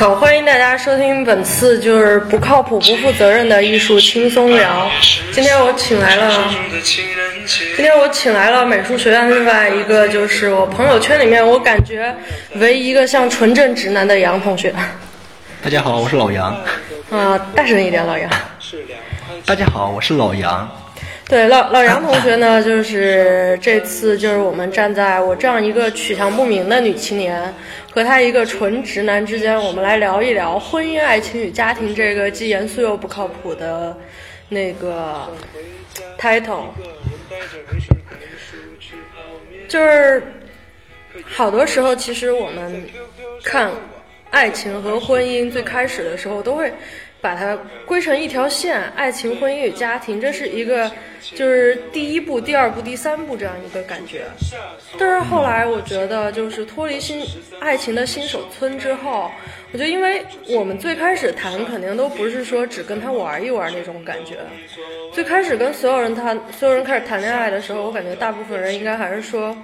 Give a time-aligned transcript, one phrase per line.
[0.00, 4.90] 好，欢迎大家收听本次就是不靠谱、不负责任的艺术轻松聊。
[5.30, 6.48] 今天我请来了，
[6.82, 12.16] 今天我请来了美术学院另外一个就是我朋友圈里面我感觉
[12.54, 14.74] 唯一一个像纯正直男的杨同学。
[15.62, 16.56] 大家好，我是老杨。
[17.10, 18.30] 啊，大声一点，老杨。
[19.44, 20.66] 大家好，我是老杨。
[21.30, 27.54] 对，老老杨同学呢，就是这次就是我们站在我这样一个取向不明的女青年
[27.92, 33.96] 和他一个纯直男之间，我们来聊一聊婚姻、爱情与家庭这个既严肃又不靠谱的
[34.48, 35.30] 那个
[36.18, 36.64] title。
[39.68, 40.20] 就是
[41.24, 42.84] 好多时候，其实我们
[43.44, 43.70] 看
[44.30, 46.72] 爱情和婚姻最开始的时候都会。
[47.20, 50.90] 把它归成一条线，爱情、婚姻与家庭，这是一个
[51.34, 54.24] 就是第一步、第二步、第三步这样一个感觉。
[54.98, 57.22] 但是后来我觉得，就是脱离新
[57.60, 59.30] 爱情的新手村之后，
[59.72, 64.38] 我觉得，因为我们最开始谈肯定都不是说只跟他玩一玩那种感觉。
[65.12, 69.56] 最开始跟所有人谈，所有人开始谈恋爱的时候，我感觉大部分人应该还是说，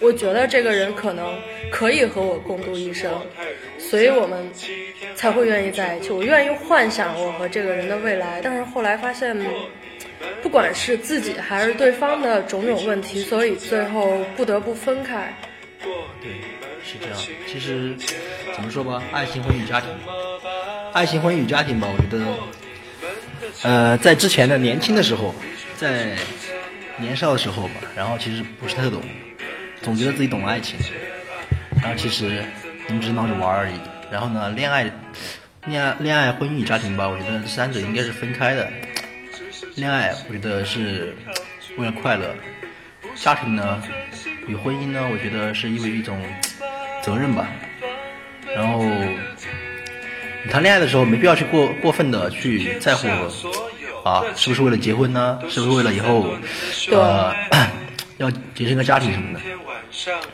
[0.00, 1.38] 我觉得这个人可能
[1.70, 3.10] 可以和我共度一生。
[3.78, 4.38] 所以我们
[5.14, 6.10] 才会愿意在一起。
[6.10, 9.36] 我愿意幻想我和这个人的未来，但是后来发现，
[10.42, 15.34] 不管是自己还是对方的种种问题，所以最后不得不分开。
[16.84, 17.18] 是这样。
[17.46, 17.94] 其实
[18.54, 19.88] 怎么说吧，爱情、婚姻与家庭，
[20.92, 22.24] 爱情、婚姻与家庭吧，我觉得，
[23.62, 25.34] 呃，在之前的年轻的时候，
[25.76, 26.16] 在
[26.98, 29.02] 年少的时候吧，然后其实不是太懂，
[29.82, 30.78] 总觉得自己懂爱情，
[31.82, 32.42] 然后其实。
[32.88, 33.74] 你们只是闹着玩而已。
[34.10, 34.82] 然后呢，恋爱、
[35.66, 38.68] 恋爱、恋爱、婚姻与家庭吧，我觉得三者应该是分开的。
[39.76, 41.14] 恋爱，我觉得是
[41.76, 42.30] 为了快乐；
[43.14, 43.80] 家庭呢，
[44.48, 46.20] 与婚姻呢，我觉得是因为一种
[47.02, 47.48] 责任吧。
[48.54, 48.82] 然后，
[50.44, 53.06] 你谈恋爱的时候，没必要去过过分的去在乎
[54.04, 55.38] 啊，是不是为了结婚呢？
[55.48, 56.34] 是不是为了以后
[56.90, 57.32] 呃
[58.18, 59.40] 要结成个家庭什么的？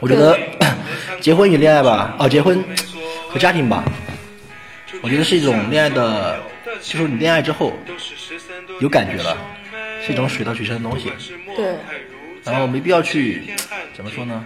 [0.00, 0.38] 我觉得
[1.20, 2.64] 结婚与恋爱吧，哦，结婚
[3.28, 3.84] 和家庭吧，
[5.02, 6.40] 我觉得是一种恋爱的，
[6.80, 7.72] 就是你恋爱之后
[8.80, 9.36] 有感觉了，
[10.04, 11.12] 是一种水到渠成的东西。
[11.54, 11.74] 对。
[12.46, 13.42] 然后没必要去
[13.92, 14.44] 怎么说呢？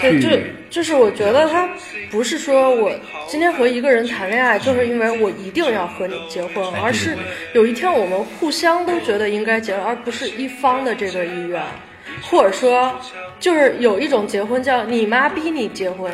[0.00, 0.28] 对，就
[0.68, 1.68] 就是我觉得他
[2.10, 2.92] 不是说我
[3.28, 7.16] 今天和一个人谈恋爱，就是因为我一定要和你结婚，而是
[7.54, 11.62] 有一天我们互相都觉得应该结，而不是一方的这个意愿。
[12.22, 12.98] 或者说，
[13.38, 16.10] 就是有一种结婚叫你妈逼你结婚，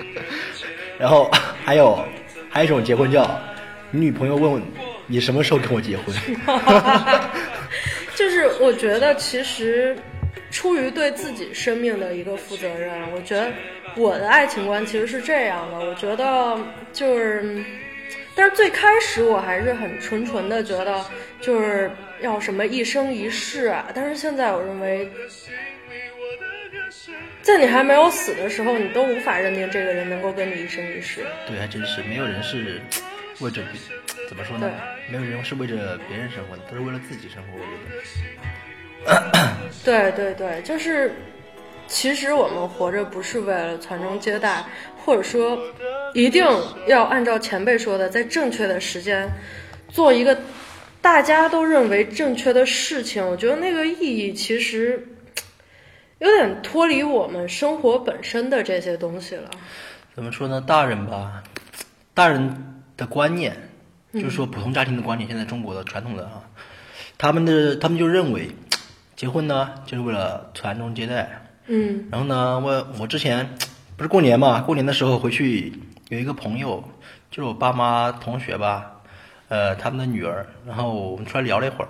[0.98, 1.30] 然后
[1.64, 2.04] 还有
[2.50, 3.40] 还有一种结婚叫
[3.90, 4.62] 你女朋友问
[5.06, 6.36] 你什么时候跟我结婚，就 是
[8.64, 9.94] 我觉得其实
[10.50, 13.52] 出于对自己生命的一个负责任，我觉得
[13.94, 16.58] 我的爱情观其实是这样的，我觉得
[16.92, 17.62] 就是。
[18.36, 21.04] 但是最开始我还是很纯纯的觉得，
[21.40, 21.88] 就是
[22.20, 23.88] 要什么一生一世啊。
[23.94, 25.08] 但是现在我认为，
[27.40, 31.24] 在你还没有死的时候，你都无法认定这个人能够跟你一生一世。
[31.46, 32.80] 对，还真是没有人是
[33.38, 33.62] 为着
[34.28, 34.70] 怎么说呢？
[35.10, 37.48] 没有人是为着别人生活的，都是为了自己生活。
[37.58, 37.64] 我
[39.06, 39.52] 觉得。
[39.84, 41.14] 对对对，就是
[41.86, 44.64] 其实我们活着不是为了传宗接代。
[45.04, 45.58] 或者说，
[46.14, 46.42] 一定
[46.86, 49.28] 要按照前辈说的，在正确的时间
[49.86, 50.34] 做一个
[51.02, 53.22] 大家都认为正确的事情。
[53.22, 55.06] 我觉得那个意义其实
[56.20, 59.50] 有点脱离我们生活本身的这些东西了。
[60.14, 60.58] 怎么说呢？
[60.58, 61.42] 大人吧，
[62.14, 63.54] 大人的观念，
[64.14, 66.42] 就是说普通家庭的观念，现在中国的传统的啊，
[67.18, 68.50] 他们的他们就认为
[69.16, 71.46] 结婚呢就是为了传宗接代。
[71.66, 72.08] 嗯。
[72.10, 73.50] 然后呢，我我之前。
[73.96, 74.60] 不是过年嘛？
[74.62, 75.72] 过年的时候回去
[76.08, 76.82] 有一个朋友，
[77.30, 78.90] 就是我爸妈同学吧，
[79.46, 81.88] 呃，他们的女儿，然后我们出来聊了一会儿。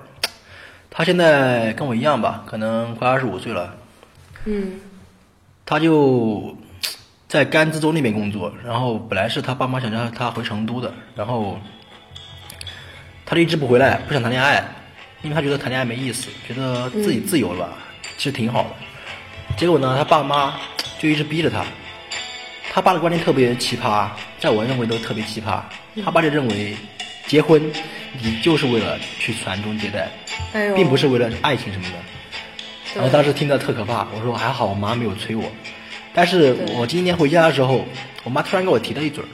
[0.91, 3.75] 他现在跟我一样吧，可能快二十五岁了。
[4.45, 4.81] 嗯。
[5.65, 6.59] 他就
[7.27, 11.59] 在甘孜州那边工作，然后本来是他爸妈想让他回成都的，然后
[13.35, 14.63] 他就一直不回来，不想谈恋爱，
[15.23, 17.73] 因为他觉得谈恋爱没意思，觉得自己自由了吧，
[18.17, 19.57] 其实挺好的。
[19.57, 20.55] 结果呢，他爸妈
[21.01, 21.65] 就一直逼着他。
[22.73, 24.09] 他爸的观念特别奇葩，
[24.39, 25.61] 在我认为都特别奇葩。
[26.05, 26.77] 他爸就认为，
[27.27, 27.61] 结婚
[28.21, 30.09] 你就是为了去传宗接代，
[30.77, 31.95] 并不是为了爱情什么的。
[32.95, 35.51] 然后当时听到特可怕，我说还好我妈没有催我。
[36.13, 37.85] 但是我今天回家的时候，
[38.23, 39.27] 我妈突然给我提了一嘴儿，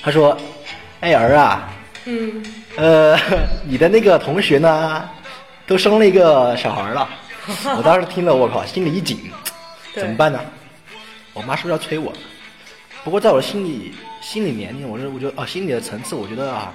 [0.00, 0.38] 她说
[1.02, 1.72] ：“哎儿啊，
[2.06, 2.42] 嗯，
[2.76, 3.18] 呃，
[3.66, 5.08] 你的那个同学呢，
[5.66, 7.08] 都生了一个小孩了。
[7.76, 9.18] ”我当时听了，我靠，心里一紧，
[9.94, 10.40] 怎么办呢？
[11.32, 12.12] 我妈是不是要催我？
[13.04, 16.72] 不过在我心里心理年龄，我认我觉得啊，心理的层次，我觉得啊，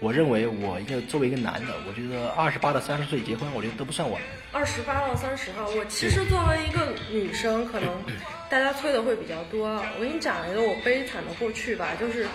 [0.00, 4.20] 我认为我一个作为一个男的，我觉得二十八到三十岁结婚，我觉得都不算晚。
[4.52, 7.88] 二十八到三十号，我其实作为一个女生，可能
[8.50, 9.68] 大家催的会比较多。
[9.98, 12.26] 我给你讲一个我悲惨的过去吧，就是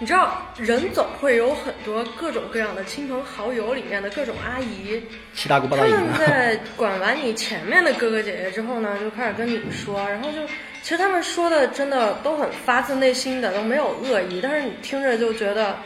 [0.00, 5.00] 你知道，人总会有很多各种各样的亲朋好友里面的各种阿姨，
[5.34, 10.38] 七大姑八他大姨们在管完你前面的哥哥姐姐之后呢，就开始跟你说，然后就
[10.82, 15.78] 其实他们说的真的都很发自内心的，都没有恶意，但是你听着就觉得，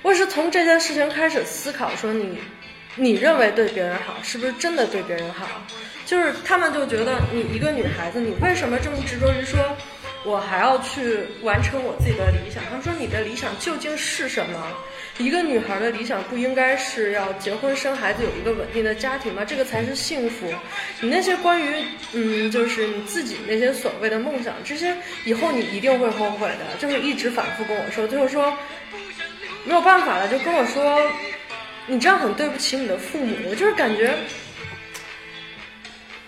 [0.00, 2.38] 我是从这件事情开始思考，说你
[2.96, 5.46] 你认为对别人好，是不是真的对别人好？
[6.06, 9.60] 就是他们就觉得你一个女孩子，你为什么这么执着于说？
[10.24, 12.62] 我还要去完成我自己的理想。
[12.70, 14.76] 他说你的理想究竟是什么？
[15.18, 19.44] 一个女孩的理想不应该是要结婚生孩子，有一个稳定的家庭吗？
[19.44, 20.52] 这个才是幸福。
[21.00, 21.84] 你那些关于
[22.14, 26.64] 嗯，就是你自己那些所谓的梦想，这些以后你一定会后悔的。
[26.80, 28.52] 就是一直反复跟我说，最后说
[29.64, 31.00] 没有办法了，就跟我说
[31.86, 33.36] 你这样很对不起你的父母。
[33.50, 34.14] 我就是感觉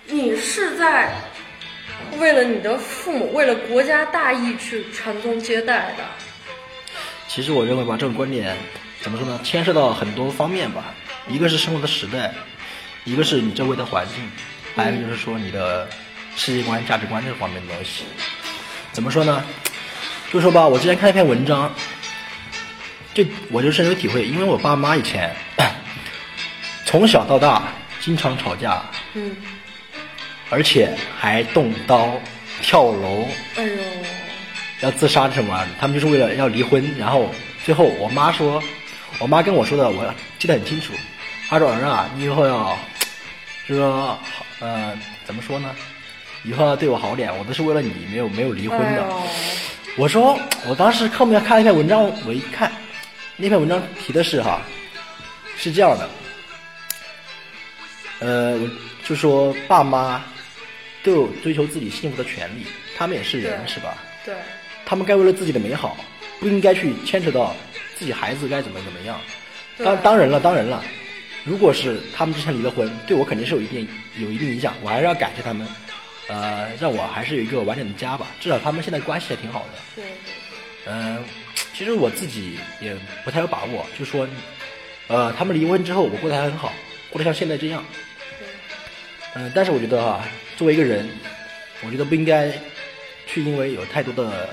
[0.07, 1.13] 你是在。
[2.19, 6.05] 为了你的父母，为了国家大义去传宗接代的。
[7.29, 8.57] 其实我认为吧，这种观点
[9.01, 9.39] 怎么说呢？
[9.45, 10.95] 牵涉到很多方面吧。
[11.29, 12.33] 一个是生活的时代，
[13.05, 14.15] 一个是你周围的环境，
[14.75, 15.89] 还有就是说你的
[16.37, 18.05] 世界观、价值观这方面的东西。
[18.93, 19.45] 怎么说呢？
[20.33, 21.75] 就说吧，我之前看一篇文章，
[23.13, 25.35] 就我就深有体会，因为我爸妈以前
[26.85, 27.65] 从小到大
[28.01, 28.83] 经常吵架。
[29.15, 29.37] 嗯。
[30.49, 32.21] 而且还动刀、
[32.63, 33.27] 跳楼，
[33.57, 33.77] 哎呦，
[34.81, 35.67] 要自杀什么？
[35.81, 36.95] 他们就是为了要离婚。
[36.97, 37.29] 然后
[37.65, 38.63] 最后我妈说，
[39.19, 40.93] 我妈跟我说的，我记得很清楚。
[41.49, 42.79] 她说：“儿啊，你以后要，
[43.69, 44.19] 就说，
[44.61, 45.75] 呃，怎么说呢？
[46.45, 47.37] 以后要对我好点。
[47.39, 49.05] 我都是为了你，没有没有离婚的。”
[49.99, 50.39] 我说，
[50.69, 52.71] 我当时后面看了一篇文章，我一看，
[53.37, 54.61] 那篇文章提的是哈，
[55.57, 56.11] 是这样的，
[58.21, 58.61] 呃，
[59.05, 60.23] 就说爸妈。
[61.07, 62.67] 都有追求自己幸福的权利，
[62.99, 63.97] 他们也是人，是吧？
[64.25, 64.35] 对。
[64.85, 65.97] 他们该为了自己的美好，
[66.41, 67.55] 不应该去牵扯到
[67.97, 69.21] 自己孩子该怎么怎么样。
[69.79, 70.83] 当当然了，当然了，
[71.45, 73.89] 如果是他们之前离了婚，对我肯定是有一定
[74.19, 75.67] 有一定影响，我还是要感谢他们，
[76.29, 78.27] 呃，让我还是有一个完整的家吧。
[78.41, 80.03] 至少他们现在关系还挺好的。
[80.03, 80.05] 对。
[80.87, 81.25] 嗯，
[81.75, 84.29] 其实我自己也不太有把握，就说，
[85.09, 86.73] 呃，他们离婚之后，我过得还很好，
[87.11, 87.85] 过得像现在这样。
[89.35, 90.25] 嗯，但是我觉得哈。
[90.57, 91.07] 作为一个人，
[91.85, 92.51] 我觉得不应该
[93.27, 94.49] 去因为有太多的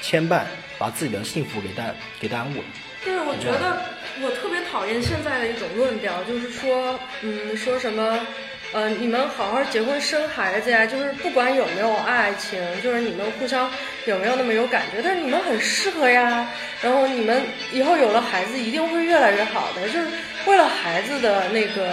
[0.00, 0.42] 牵绊，
[0.78, 2.64] 把自己的幸福给耽给耽误了。
[3.04, 3.82] 对，我觉得
[4.22, 8.24] 我特别讨厌现在的一种论调，就是说，嗯，说什么，
[8.72, 13.68] 呃，你们好好结婚生孩子呀，就是不管有没有爱情，就是你们互相
[14.06, 16.48] 有没有那么有感觉，但是你们很适合呀。
[16.80, 17.42] 然后你们
[17.72, 20.06] 以后有了孩子，一定会越来越好的，就是
[20.46, 21.92] 为了孩子的那个。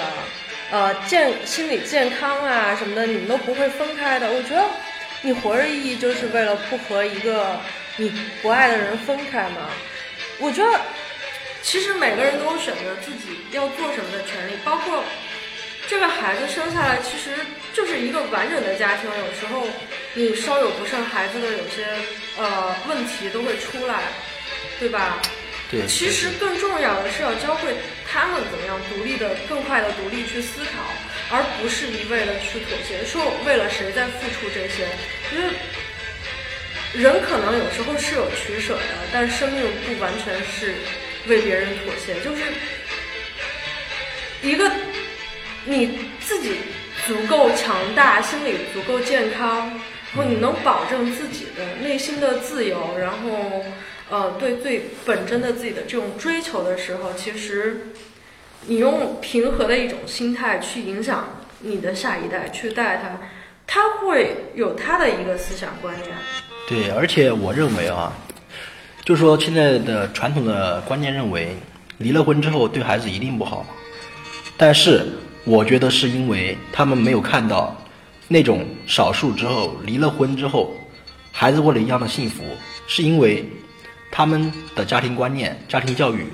[0.75, 4.30] 呃，健心理健康啊什么的，你们都不会分开的。
[4.30, 4.62] 我觉得，
[5.22, 7.57] 你活着意义就是为了不和一个
[7.95, 8.12] 你
[8.42, 9.69] 不爱的人分开嘛。
[10.38, 10.81] 我觉得，
[11.62, 15.01] 其实每个人都有选择自己要做什么的权利，包括
[15.88, 17.31] 这个孩子生下来其实
[17.72, 19.10] 就是一个完整的家庭。
[19.10, 19.66] 有时候
[20.13, 21.88] 你稍有不慎，孩子的有些
[22.38, 24.01] 呃问题都会出来，
[24.77, 25.22] 对吧？
[25.72, 25.88] 对。
[25.88, 27.74] 其实更重要的是要教会。
[28.15, 30.72] 他们怎么样独立的、更快的独立去思考，
[31.36, 34.88] 而不是一味的去妥协，说为了谁在付出这些？
[35.36, 35.53] 因为
[36.93, 38.81] 人可能有时候是有取舍的，
[39.12, 40.75] 但生命不完全是
[41.27, 42.15] 为别人妥协。
[42.22, 42.41] 就是
[44.41, 44.72] 一个
[45.65, 46.55] 你自己
[47.05, 49.69] 足够强大、心理足够健康，
[50.15, 53.65] 然后你能保证自己的内心的自由，然后。
[54.07, 57.88] 呃，对最本真的自己的这种追求的时候，其实
[58.67, 61.27] 你用平和的一种心态去影响
[61.62, 63.19] 你的下一代，去带他，
[63.65, 66.09] 他会有他的一个思想观念。
[66.69, 68.13] 对，而且我认为啊，
[69.03, 71.55] 就说现在的传统的观念认为，
[71.97, 73.65] 离了婚之后对孩子一定不好，
[74.55, 75.03] 但是
[75.45, 77.75] 我觉得是因为他们没有看到
[78.27, 80.75] 那种少数之后离了婚之后，
[81.31, 82.43] 孩子过了一样的幸福，
[82.85, 83.43] 是因为。
[84.15, 86.25] 他们的家庭观念、家庭教育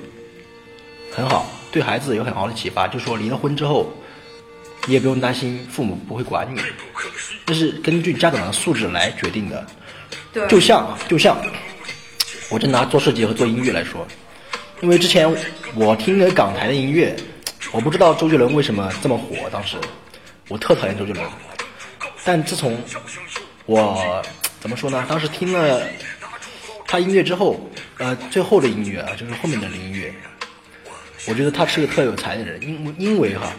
[1.11, 2.87] 很好，对孩子有很好的启发。
[2.87, 3.91] 就说离了婚之后，
[4.85, 6.61] 你也不用担心父母不会管你，
[7.47, 9.65] 这是根据家长的素质来决定的。
[10.31, 11.35] 对，就像就像，
[12.51, 14.05] 我就拿做设计和做音乐来说，
[14.81, 15.27] 因为之前
[15.73, 17.15] 我听了港台的音乐，
[17.71, 19.75] 我不知道周杰伦为什么这么火，当时
[20.49, 21.27] 我特讨厌周杰伦，
[22.23, 22.77] 但自从
[23.65, 24.23] 我
[24.59, 25.03] 怎么说呢？
[25.09, 25.81] 当时听了。
[26.91, 27.57] 他音乐之后，
[27.99, 30.13] 呃，最后的音乐啊，就是后面的音乐，
[31.25, 33.49] 我觉得他是个特有才的人，因因为哈，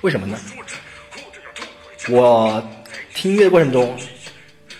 [0.00, 0.36] 为什么呢？
[2.08, 2.60] 我
[3.14, 3.96] 听音乐的过程中，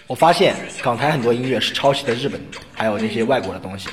[0.08, 2.40] 我发现港台很多音乐是抄袭的日本，
[2.74, 3.88] 还有那些外国的东西，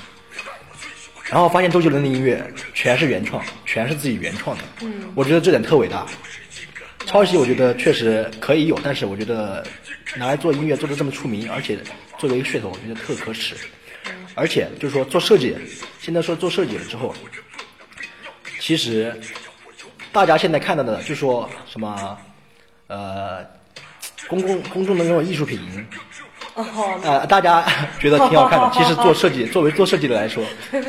[1.25, 6.03] 然后发现周杰伦的音乐全是原创，全是自己原创的，嗯我觉得这点特伟大。
[7.05, 9.63] 抄袭我觉得确实可以有，但是我觉得
[10.15, 11.77] 拿来做音乐做的这么出名，而且
[12.17, 13.53] 作为一个噱头，我觉得特可耻。
[14.39, 15.53] 而且就是说做设计，
[15.99, 17.13] 现在说做设计了之后，
[18.59, 19.13] 其实
[20.13, 22.17] 大家现在看到的就说什么
[22.87, 23.45] 呃
[24.29, 25.59] 公共公众的那种艺术品，
[26.53, 27.65] 哦，呃大家
[27.99, 30.41] 觉得挺好看的，其实做设计作为做设计的来说，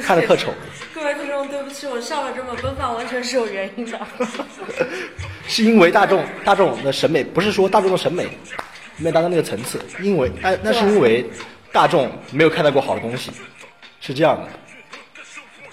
[0.02, 0.54] 看着特丑。
[0.94, 3.98] 各位听众，对不起，我笑的这么奔放，完全是有原因的。
[5.48, 8.28] 是因为大众大众的审美，不是说大众的审美
[8.96, 11.24] 没有达到那个层次，因为哎，那是因为
[11.72, 13.30] 大众没有看到过好的东西，
[14.00, 14.48] 是这样的。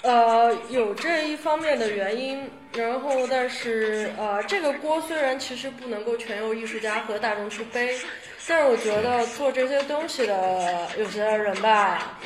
[0.02, 7.98] 呃，有这一方面的原因，然后但是呃，这个锅虽然其实不能够全由艺术家和大众去背，
[8.46, 12.16] 但是我觉得做这些东西的有些人吧，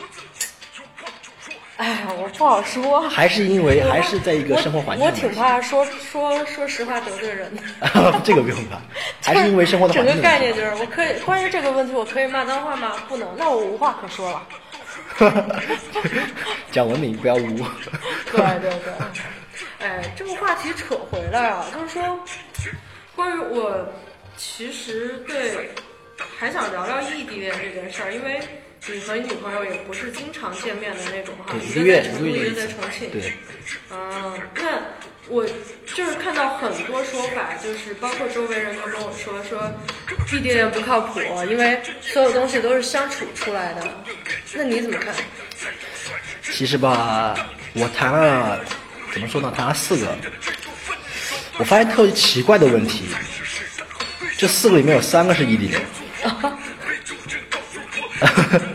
[1.79, 3.01] 哎呀，我不好说。
[3.09, 7.63] 还是因为还是在一个生活环境我，我挺怕说说说实话得罪人的。
[8.23, 8.79] 这个不用怕，
[9.25, 12.93] 还是因为生活的环整境整个概念就是，我可以关于这个问题，我可以骂脏话吗？
[13.09, 14.43] 不能，那我无话可说了。
[16.71, 17.57] 讲文明，不要污。
[18.31, 18.93] 对对对，
[19.81, 22.21] 哎，这个话题扯回来啊，就是说，
[23.17, 23.87] 关于我
[24.37, 25.71] 其实对
[26.39, 28.41] 还想聊聊异地恋这件事儿，因为
[28.89, 33.09] 你和你女朋友也不是经常见面的那种哈，一一个在成都，一个月在重庆。
[33.13, 33.33] 对，
[33.91, 34.83] 嗯，那
[35.29, 35.47] 我
[35.95, 39.71] 就是看到很多说法，就是包括周围人都跟我说说
[40.33, 43.89] 异地恋不靠谱，因为所有东西都是相处出来的。
[44.53, 45.15] 那你怎么看？
[46.43, 47.37] 其实吧，
[47.75, 48.61] 我谈了
[49.13, 49.53] 怎么说呢？
[49.57, 50.13] 谈了四个，
[51.59, 53.05] 我发现特别奇怪的问题，
[54.37, 55.81] 这四个里面有三个是异地恋。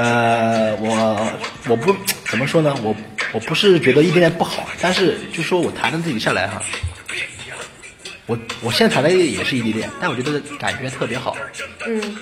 [0.00, 1.30] 呃，我
[1.68, 2.74] 我不怎么说呢？
[2.82, 2.96] 我
[3.34, 6.62] 我不是觉得异地恋不好，但是就说我谈的自己下来哈，
[8.24, 11.36] 我我现在谈的也是异地恋，但我觉得感觉特别好。
[11.86, 12.16] 嗯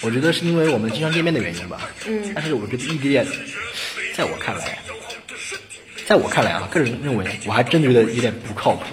[0.00, 1.80] 我觉得是因为我们经常见面的原因吧。
[2.06, 3.26] 嗯但是我觉得异地恋，
[4.14, 4.78] 在我看来，
[6.06, 8.84] 在我看来啊，个人认为，我还真觉得有点不靠谱，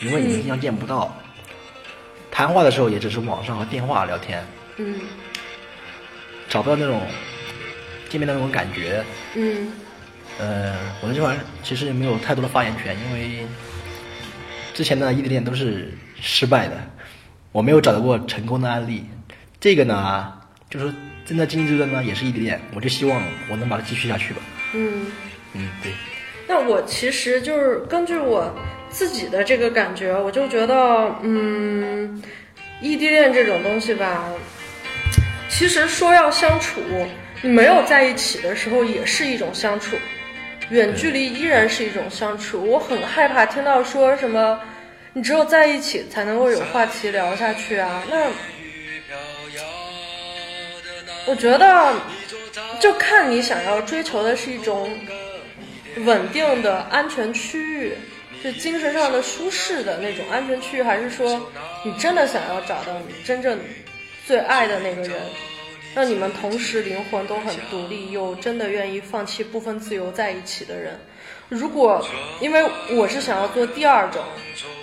[0.00, 1.14] 因为你们经常见不到，
[2.30, 4.42] 谈话的时候也只是网上和电话聊天，
[4.78, 4.94] 嗯
[6.48, 7.02] 找不到那种
[8.12, 9.02] 见面的那种感觉。
[9.34, 9.72] 嗯
[10.38, 13.46] 呃，我在这块其实也没有太多的发言权，因为
[14.74, 16.76] 之前的异地恋都是失败的，
[17.52, 19.04] 我没有找到过成功的案例。
[19.60, 20.32] 这个呢，
[20.68, 20.92] 就是
[21.24, 24.40] 正在经历这段呢，也是异地恋，我就希望我能把它继续下去吧。
[24.74, 25.06] 嗯。
[25.54, 25.92] 嗯，对，
[26.48, 28.50] 那我其实就是根据我
[28.88, 32.22] 自己的这个感觉，我就觉得，嗯，
[32.80, 34.24] 异地恋这种东西吧，
[35.50, 37.06] 其实说要相处，你
[37.42, 39.96] 你没有在一起的时候也是一种相处，
[40.70, 42.64] 远距离依然是一种相处。
[42.64, 44.60] 我很害怕听到说什么，
[45.12, 48.30] 你只有在一起才能够有话题聊下去啊，那。
[51.24, 51.94] 我觉得，
[52.80, 54.90] 就看你想要追求的是一种
[55.98, 57.92] 稳定的安全区域，
[58.42, 61.48] 就精神上的舒适的那种安全区域，还是说
[61.84, 63.56] 你真的想要找到你真正
[64.26, 65.12] 最爱的那个人，
[65.94, 70.98] 让你们同时灵魂都很独立，又真的愿意放弃部分自由在一起的人。
[71.48, 72.02] 如果
[72.40, 74.22] 因为我是想要做第二种，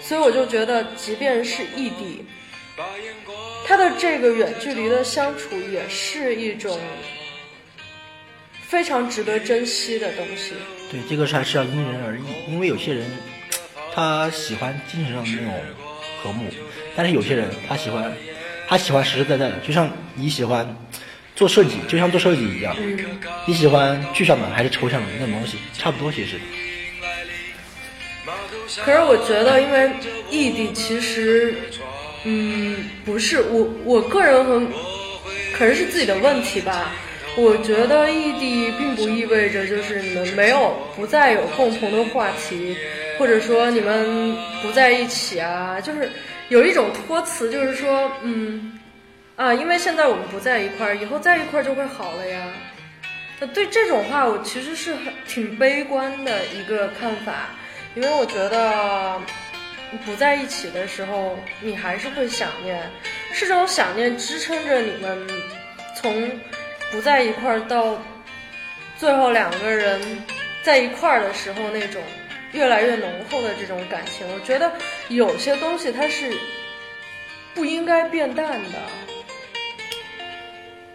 [0.01, 2.23] 所以我就觉得，即便是异地，
[3.65, 6.79] 他的这个远距离的相处也是一种
[8.61, 10.53] 非常值得珍惜的东西。
[10.91, 13.05] 对，这个还是要因人而异，因为有些人
[13.93, 15.53] 他喜欢精神上的那种
[16.21, 16.45] 和睦，
[16.95, 18.11] 但是有些人他喜欢
[18.69, 20.63] 他喜欢实实在在的，就像你喜欢
[21.35, 22.75] 做设计，就像做设计一样，
[23.47, 26.39] 你喜欢具象的还是抽象的那种东西，差不多其实。
[28.85, 29.89] 可是我觉得，因为
[30.29, 31.55] 异地其实，
[32.25, 34.61] 嗯，不是我我个人和，
[35.51, 36.91] 可能是自己的问题吧。
[37.35, 42.77] 我觉得异地并不意味着就是你们没有不再有共同的话题，
[43.17, 46.11] 或者说你们不在一起啊，就是
[46.49, 48.79] 有一种托词，就是说，嗯，
[49.35, 52.47] 啊，因为现在我们不在一块儿，以后在一块儿就会好了呀。
[53.39, 57.51] 那对这种话，我其实是很挺悲观的一个看法，
[57.95, 59.21] 因为我觉得
[60.03, 62.81] 不在一起的时候，你还是会想念，
[63.31, 65.27] 是这种想念支撑着你们
[65.95, 66.31] 从
[66.91, 68.01] 不在一块儿到
[68.97, 70.01] 最后两个人
[70.63, 72.01] 在一块儿的时候那种
[72.51, 74.69] 越来越浓厚的这种感情，我觉得
[75.09, 76.31] 有些东西它是
[77.55, 78.79] 不应该变淡的。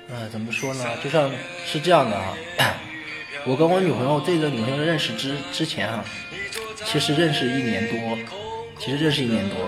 [0.09, 0.85] 呃，怎么说呢？
[1.03, 1.31] 就像
[1.67, 2.35] 是这样的啊，
[3.45, 6.05] 我跟我女朋友这个女朋友认识之之前啊，
[6.85, 8.19] 其实认识一年多，
[8.79, 9.59] 其实认识一年多，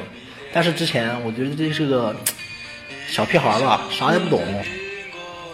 [0.52, 2.14] 但是之前我觉得这是个
[3.10, 4.40] 小屁孩吧，啥也不懂，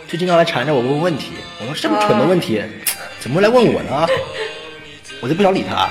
[0.07, 1.33] 就经常来缠着我问问题。
[1.61, 2.63] 我说这么蠢的问题，
[3.21, 4.07] 怎么会来问我呢？
[5.23, 5.89] 我就不想理他。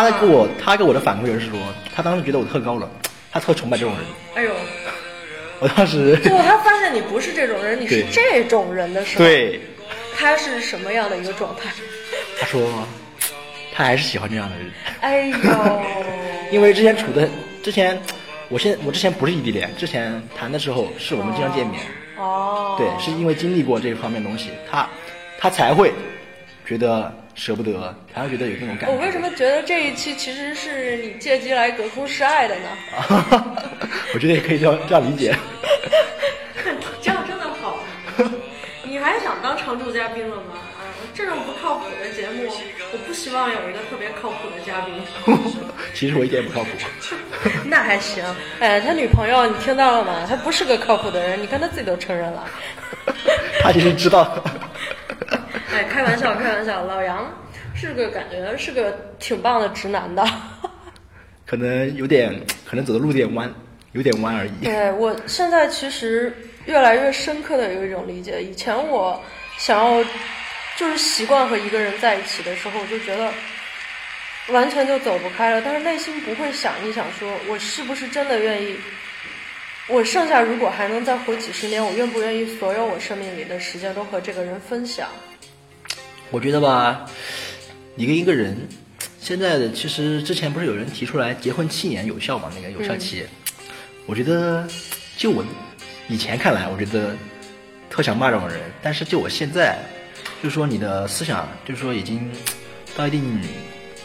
[0.00, 1.58] 他给我，他给我的反馈就是说，
[1.94, 2.88] 他当时觉得我特高冷，
[3.30, 4.02] 他特崇拜这种人。
[4.34, 4.50] 哎呦，
[5.60, 9.60] 我当时结果他发现你不是这种人，你是这种人的时候，对，
[10.16, 11.70] 他是什么样的一个状态？
[12.40, 12.62] 他说
[13.74, 14.70] 他还是喜欢这样的人。
[15.02, 15.82] 哎呦，
[16.50, 17.28] 因为之前处的
[17.62, 18.00] 之前，
[18.48, 21.78] 我现我之前不是异地恋，之前谈的时候是我们经常见面，
[22.16, 24.88] 哦，对，是因为经历过这方面东西，他
[25.38, 25.92] 他才会
[26.64, 28.94] 觉得舍不得，还会觉得有那种感觉。
[28.94, 32.68] 我为什么觉得这一期其实是你借机来隔空示爱的呢？
[34.14, 35.34] 我觉得也可以这样这样理解。
[37.00, 37.78] 这样真的好。
[38.84, 40.54] 你还想当常驻嘉宾了吗？
[40.76, 40.84] 啊，
[41.14, 42.44] 这种不靠谱的节目，
[42.92, 44.94] 我不希望有一个特别靠谱的嘉宾。
[45.94, 46.70] 其实我一点也不靠谱。
[47.64, 48.22] 那还行，
[48.60, 50.26] 哎，他女朋友你听到了吗？
[50.28, 52.44] 他不是个靠谱的人，你看他自己都承认了。
[53.62, 54.44] 他其实知道。
[55.72, 57.32] 哎，开玩笑，开玩笑，老杨
[57.74, 60.22] 是个感觉是个挺棒的直男的。
[61.46, 63.50] 可能有点，可能走的路有点弯，
[63.92, 64.64] 有点弯而已。
[64.64, 66.30] 对我现在其实
[66.66, 69.18] 越来越深刻的有一种理解，以前我
[69.56, 70.04] 想要
[70.76, 73.32] 就是习惯和一个人在一起的时候，我就觉得
[74.48, 78.76] 完全就走不开了，但是内心不会想一想说，我是不是真的愿意？
[79.88, 85.08] 我剩下如果还能再活几十年，我愿不愿意所有我生命里的时间都和这个人分享？
[86.32, 87.04] 我觉得吧，
[87.94, 88.56] 你跟一个人，
[89.20, 92.50] 现在的其实之前不是有人提出来结婚七年有效嘛？
[92.56, 93.22] 那个有效期，
[94.06, 94.66] 我觉得
[95.18, 95.44] 就我
[96.08, 97.14] 以前看来，我觉得
[97.90, 99.78] 特想骂这种人，但是就我现在，
[100.42, 102.26] 就是说你的思想，就是说已经
[102.96, 103.38] 到一定，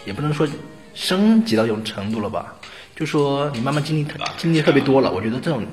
[0.06, 0.46] 也不能说
[0.94, 2.54] 升级到这种程度了吧，
[2.94, 5.66] 就说你慢慢经历特经历特别多了，我觉得这种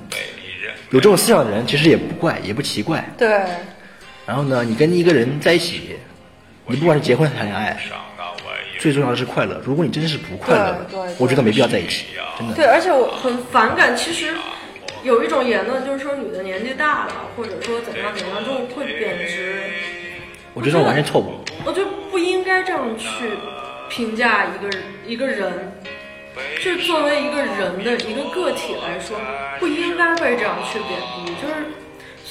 [0.91, 3.05] 有这种思想的人其实也不怪，也不奇怪。
[3.17, 3.43] 对，
[4.25, 5.97] 然后呢，你跟一个人在一起，
[6.67, 7.77] 你不管是结婚还是谈恋爱，
[8.79, 9.61] 最重要的是快乐。
[9.63, 10.85] 如果你真是不快乐
[11.17, 12.53] 我觉得没必要在一起，真的。
[12.55, 14.33] 对，而且我很反感，其实
[15.03, 19.61] 有一种言论就是说女的年纪大了，或者说怎样怎样，就会贬值。
[20.53, 21.39] 我觉得完全错误。
[21.65, 23.09] 我觉得不应该这样去
[23.89, 24.69] 评价一个
[25.05, 25.71] 一个人，
[26.63, 29.19] 就是作为一个人的一个个体来说，
[29.59, 30.89] 不应该被这样去贬
[31.25, 31.31] 低。
[31.41, 31.53] 就是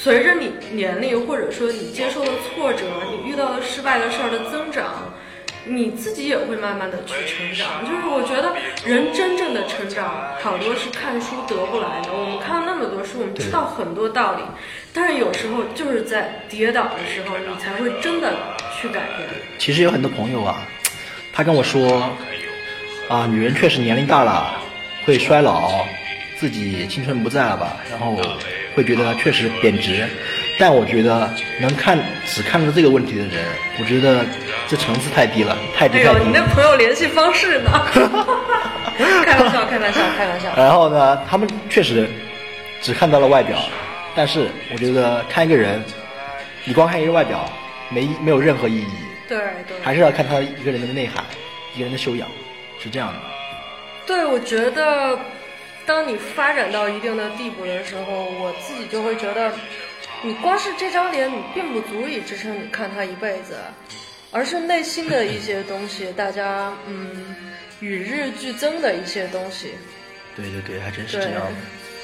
[0.05, 5.11] 随着你年龄或者说你接受的挫折，你遇到的失败的事儿的增长。
[5.65, 12.13] 你自己也会慢慢的去成长，就是我觉得人真正的成长，好多是看书得不来的。
[12.13, 14.43] 我们看了那么多书，我们知道很多道理，
[14.93, 18.35] 但是有时候就是在跌倒的时候，你才会真的
[18.79, 19.27] 去改变。
[19.59, 20.69] 其实有很多朋友啊，
[21.33, 22.13] 他跟我说，
[23.09, 24.55] 啊，女人确实年龄大了
[25.07, 25.87] 会衰老，
[26.37, 28.21] 自己青春不在了吧，然后
[28.75, 30.07] 会觉得确实贬值。
[30.59, 31.29] 但我觉得
[31.61, 33.45] 能看只看到这个问题的人，
[33.81, 34.25] 我觉得
[34.69, 36.33] 这层次太低了，太低哎呦，太低你。
[36.33, 37.71] 那朋友联系方式呢？
[39.25, 40.49] 开玩笑，开玩笑，开玩笑。
[40.57, 42.09] 然后呢，他们确实
[42.81, 43.59] 只看到了外表，
[44.15, 45.83] 但是我觉得看一个人，
[46.65, 47.51] 你光看一个外表
[47.89, 48.87] 没没有任何意义，
[49.29, 49.77] 对对。
[49.83, 51.25] 还是要看他一个人的内涵，
[51.75, 52.29] 一个人的修养，
[52.81, 53.15] 是这样的。
[54.07, 55.19] 对，我觉得，
[55.87, 59.53] 当你发展到一定的地步的时候，我自己就会觉得，
[60.23, 63.57] 你光是这张脸，你并不足以支撑你看他一辈子，
[64.31, 67.37] 而是内心的一些东西，大家嗯
[67.81, 69.73] 与日俱增的一些东西。
[70.35, 71.53] 对对对，还真是这样的。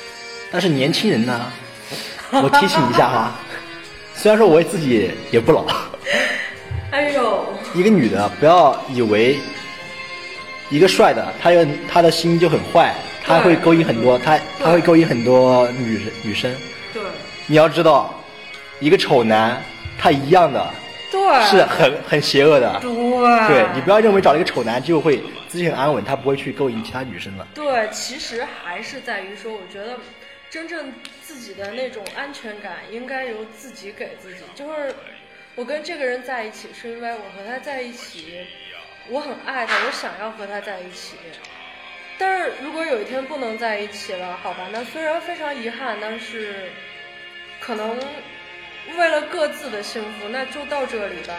[0.52, 1.50] 但是年轻人呢，
[2.32, 3.32] 我提醒一下哈，
[4.14, 5.64] 虽然说我自己也不老，
[6.90, 9.38] 哎呦，一个女的不要以为
[10.68, 16.54] 一个帅的，他有他的心就很坏，他会勾引很多，他他会勾引很多女人女生。
[16.92, 17.02] 对
[17.46, 18.14] 你要知道，
[18.80, 19.62] 一个丑男，
[19.98, 20.68] 他一样的
[21.10, 22.78] 对，是很很邪恶的。
[22.80, 22.90] 对
[23.48, 27.46] 对你不要认为找了一个丑男就会自己很安稳，他不会去勾引其他女生了。
[27.54, 29.98] 对，其实还是在于说，我觉得
[30.48, 34.40] 真正自己的那种安全感应该由自己给自己。
[34.54, 34.94] 就是
[35.56, 38.46] 我跟这个人在一起，是因为我和他在一起，
[39.08, 41.16] 我很爱他，我想要和他在一起。
[42.20, 46.70] 但是如果有一天不能在一起了，好吧，那虽然非常遗憾，但是
[47.58, 47.98] 可能
[48.98, 51.34] 为了各自的幸福，那就到这里吧。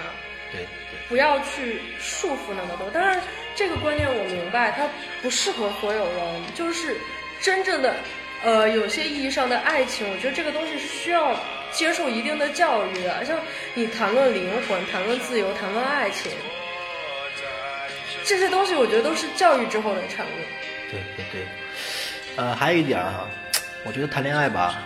[0.51, 2.89] 对对，不要去束缚那么多。
[2.89, 3.21] 当然，
[3.55, 4.89] 这个观念我明白，它
[5.21, 6.41] 不适合所有人。
[6.55, 6.97] 就是
[7.39, 7.95] 真正的，
[8.43, 11.39] 呃，有些意义上的爱情，我觉得这个东西是需要
[11.71, 13.23] 接受一定的教育的。
[13.23, 13.39] 像
[13.75, 16.31] 你谈论灵魂、谈论自由、谈论爱情，
[18.25, 20.29] 这些东西，我觉得都是教育之后的产物。
[20.91, 21.41] 对对对，
[22.36, 23.27] 呃，还有一点儿哈，
[23.86, 24.84] 我觉得谈恋爱吧，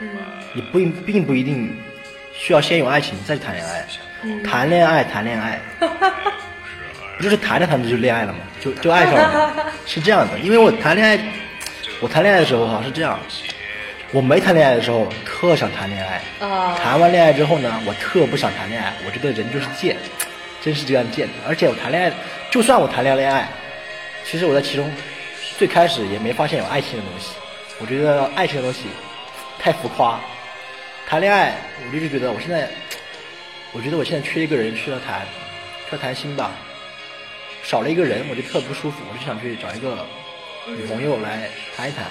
[0.00, 0.08] 嗯。
[0.52, 1.76] 你不并不一定
[2.32, 3.84] 需要先有爱情再去谈恋爱，
[4.22, 4.42] 嗯。
[4.42, 5.60] 谈恋爱谈恋爱，
[7.18, 8.38] 不就是谈着谈着就恋爱了吗？
[8.60, 10.38] 就就爱上了吗， 是这样的。
[10.38, 11.18] 因为我谈恋爱，
[12.00, 13.18] 我谈恋爱的时候哈是这样，
[14.12, 19.96] 我没谈恋爱的时候特想谈恋爱，啊，谈完恋爱之后呢，我特不想谈恋爱，我这个人就是贱，
[20.62, 21.34] 真是这样贱的。
[21.46, 22.12] 而且我谈恋爱，
[22.50, 23.48] 就算我谈恋爱，
[24.24, 24.90] 其实我在其中
[25.58, 27.34] 最开始也没发现有爱情的东西。
[27.80, 28.84] 我觉得爱情的东西
[29.58, 30.20] 太浮夸。
[31.06, 31.54] 谈恋爱，
[31.86, 32.68] 我就是觉得我现在，
[33.72, 35.26] 我觉得我现在缺一个人，需要谈，
[35.88, 36.50] 需要谈心吧。
[37.62, 40.04] 少了一个人，我就特不舒服，我就想去找一个
[40.66, 42.04] 女朋友来谈一谈。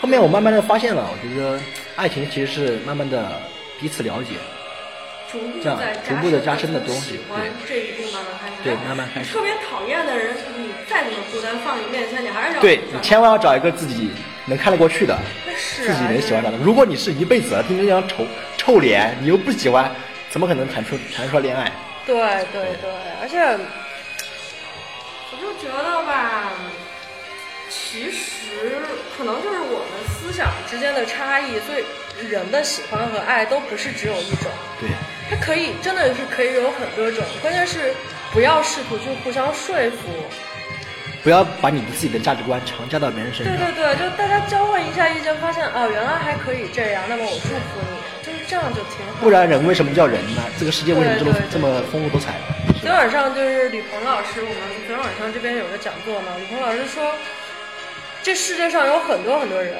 [0.00, 1.60] 后面我慢慢的发现了，我觉得
[1.94, 3.40] 爱情其实是慢慢的
[3.80, 4.34] 彼此了解，
[5.62, 8.62] 这样逐步的加深的东西喜欢这一步慢慢开始。
[8.62, 14.10] 对慢慢开始特别讨厌的人，你再怎么孤单，放你面前，你还是要对你千万要找一个自己
[14.46, 16.52] 能看得过去的，那是自己啊能喜欢的。
[16.62, 19.90] 如果你是一辈子天天这张丑臭脸，你又不喜欢，
[20.30, 21.72] 怎么可能谈出谈出恋爱？
[22.06, 22.14] 对
[22.52, 22.90] 对对，
[23.20, 23.38] 而且
[25.30, 26.52] 我就觉得吧，
[27.70, 28.50] 其实
[29.16, 34.88] 可能就是我们思想之间的差异，所以人的喜欢和爱都不是只有一种，对，
[35.32, 37.94] 它可以真的是可以有很多种，关键是
[38.34, 40.12] 不要试图去互相说服。
[41.22, 43.56] 不要把你的自己的价值观强加到别人身上。
[43.56, 49.22] 对对对，就大家交换一下意见，发现哦，原来还可以这样，那么我祝福你，就是这样就挺好。
[49.22, 50.42] 不然人为什么叫人呢？
[50.58, 52.34] 这个世界为什么这么这么丰富多彩？
[52.82, 57.10] 昨天晚上就是李鹏老师，我们昨天晚上这边有个讲座嘛，李鹏老师说，
[58.22, 59.74] 这世界上有很多很多人，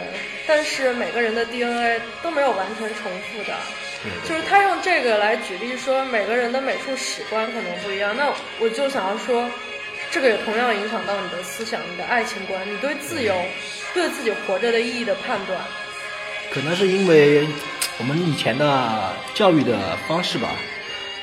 [0.46, 3.52] 但是每个人的 DNA 都没有完全重复的。
[4.28, 8.16] 就是他用这个来举例说，每个人的美术史观可能不一样。
[8.16, 9.48] 那我就想要说，
[10.10, 13.34] 这个也同样影响到你的思想、你的爱情观、你对自由、
[13.94, 15.58] 对自己活着的意义的判断。
[16.52, 17.46] 可能是因为
[17.98, 20.50] 我们以前的教育的方式吧，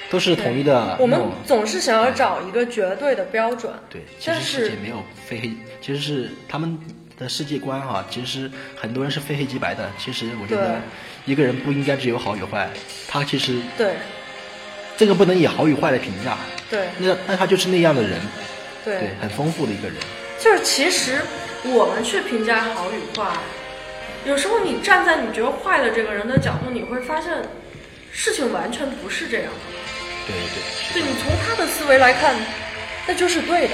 [0.09, 6.79] 都是统一的我们总是想要找一个绝对的标准，对，其实世界没有非黑，其实是他们
[7.17, 9.91] 的世界观哈、其实很多人是非黑即白的。
[9.99, 10.81] 其实我觉得
[11.29, 12.67] 一个人不应该只有好与坏，
[13.07, 13.93] 他其实对。
[14.97, 16.35] 这个不能以好与坏来评价，
[16.71, 16.87] 对。
[16.97, 18.19] 那那他就是那样的人，
[18.83, 18.97] 对。
[18.97, 19.95] 对，很丰富的一个人。
[20.39, 21.21] 就是其实
[21.63, 23.29] 我们去评价好与坏，
[24.25, 27.31] 有时候你站在你觉得坏的这个人的角度，你会发现
[28.11, 29.59] 事情完全不是这样的。
[30.25, 32.35] 对对对你从他的思维来看，
[33.05, 33.73] 那就是对的。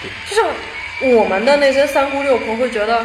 [0.00, 0.10] 对。
[0.30, 0.46] 就像
[1.18, 3.04] 我们的那些三姑六婆会觉得，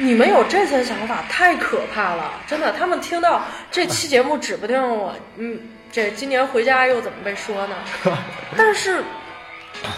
[0.00, 2.72] 你们有这些想法太可怕了，真的。
[2.72, 5.60] 他们听到这期节目，指不定我，嗯，
[5.92, 7.76] 这今年回家又怎么被说呢？
[8.56, 9.04] 但是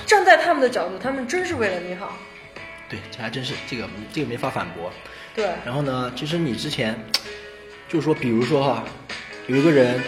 [0.04, 2.16] 站在他们的角度，他们真是为了你好。
[2.88, 4.92] 对，这还真是这个这个没法反驳。
[5.36, 6.98] 对，然后呢，其实你之前
[7.88, 8.84] 就是说，比如说哈，
[9.46, 10.00] 有一个人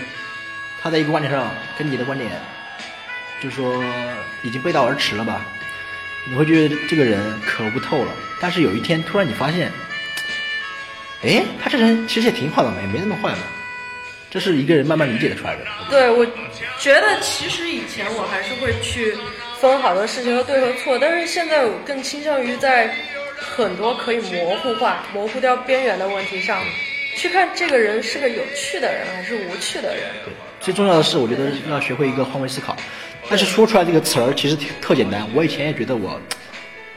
[0.83, 2.33] 他在一个观点上跟你的观点，
[3.41, 3.81] 就是说
[4.43, 5.47] 已经背道而驰了吧，
[6.29, 8.11] 你会觉得这个人可不透了。
[8.41, 9.73] 但是有一天突然你发现，
[11.25, 13.39] 哎，他这人其实也挺好的嘛，也没那么坏嘛。
[14.31, 15.61] 这是一个人慢慢理解的出来的。
[15.89, 16.27] 对，我
[16.81, 19.15] 觉得其实以前我还是会去
[19.61, 22.93] 分好多事情的对和错，但是现在我更倾向于在
[23.37, 26.61] 很多可以模糊化、模糊掉边缘的问题上，
[27.17, 30.03] 去看这个人是个有趣的人还是无趣的人。
[30.25, 32.77] 对，最重要的是，我觉得要学会一个换位思考。
[33.31, 36.21] 但是说出来这个词儿其实特简单，我以前也觉得我。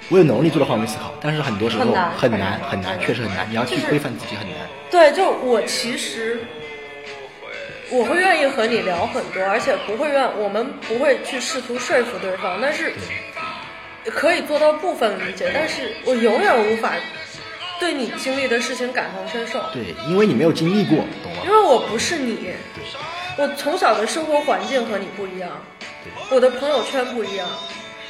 [0.10, 3.50] 我有能力做到换位思考，但是很多时候很难很很难很难，确实很难。
[3.50, 4.58] 你要去规范自己很难。
[4.89, 6.39] 对，就我其实
[7.89, 12.93] 我会愿意和你聊很多，而且不会愿我们不会去试图说服对方，但是
[14.06, 16.93] 可以做到部分理解，但是我永远无法
[17.78, 19.60] 对你经历的事情感同身受。
[19.74, 21.52] 对，因为你没有经历过，懂吗因？
[21.52, 22.36] 为我不是你，
[22.74, 22.84] 对，
[23.38, 25.50] 我从小的生活环境和你不一样，
[26.04, 27.46] 对，我的朋友圈不一样，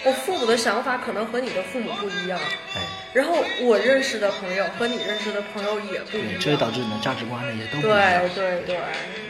[0.08, 2.40] 我父母的想法可能和你的父母不一样，
[2.76, 2.82] 哎，
[3.14, 8.30] 然后我认识的朋友和你认识的朋友也不一对，样，这就导致你的价值观那些都不一样。
[8.30, 8.80] 对对对，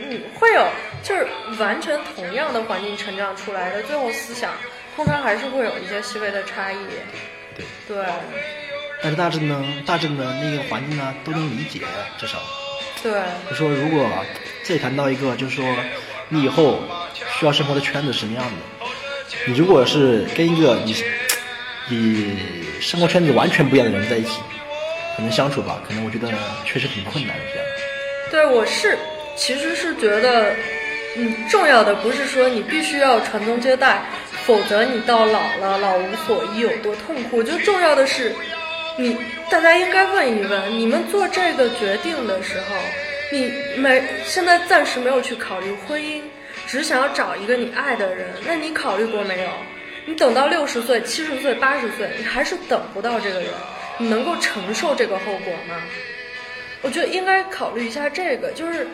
[0.07, 0.67] 嗯，会有
[1.01, 4.53] 就是完全同样的环境成长出来的，最后思想
[4.95, 6.77] 通常还是会有一些细微的差异。
[7.55, 8.05] 对，对，
[9.01, 11.81] 但是大致呢，大致呢那个环境呢都能理解，
[12.19, 12.37] 至少
[13.01, 14.07] 对，就说如果
[14.63, 15.65] 这里谈到一个，就是说
[16.29, 16.83] 你以后
[17.39, 18.85] 需要生活的圈子是什么样的？
[19.45, 20.95] 你如果是跟一个你
[21.89, 22.37] 你
[22.79, 24.39] 生活圈子完全不一样的人在一起，
[25.15, 26.29] 可能相处吧，可能我觉得
[26.65, 27.67] 确实挺困难的这样。
[28.29, 28.97] 对，我是
[29.35, 30.53] 其实是觉得，
[31.15, 34.01] 嗯，重要的不是说你必须要传宗接代，
[34.45, 37.37] 否则你到老了老无所依有多痛苦。
[37.37, 38.33] 我觉得重要的是，
[38.97, 39.17] 你
[39.49, 42.75] 大家应该问一问，你们做这个决定的时候，
[43.31, 46.21] 你没现在暂时没有去考虑婚姻，
[46.67, 49.49] 只想要找一个你爱的人，那你考虑过没有？
[50.05, 53.49] 你等到六十岁、七十岁、八十岁，你还是等不到这个人，
[53.97, 55.81] 你能够承受这个后果吗？
[56.81, 58.87] 我觉得应该考虑一下这个，就是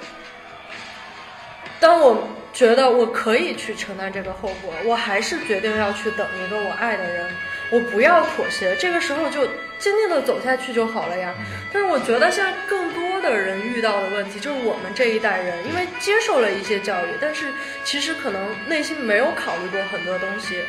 [1.79, 7.29] 当我觉得我可以去承担这个后果，我还是决定要去等一个我爱的人，
[7.71, 9.45] 我不要妥协，这个时候就
[9.77, 11.33] 坚定的走下去就好了呀。
[11.71, 17.51] 但是我觉得现在更多的人遇到的问题，就是我们这一代人，因为接受了一些教育，但是
[17.83, 20.61] 其实可能内心没有考虑过很多东西。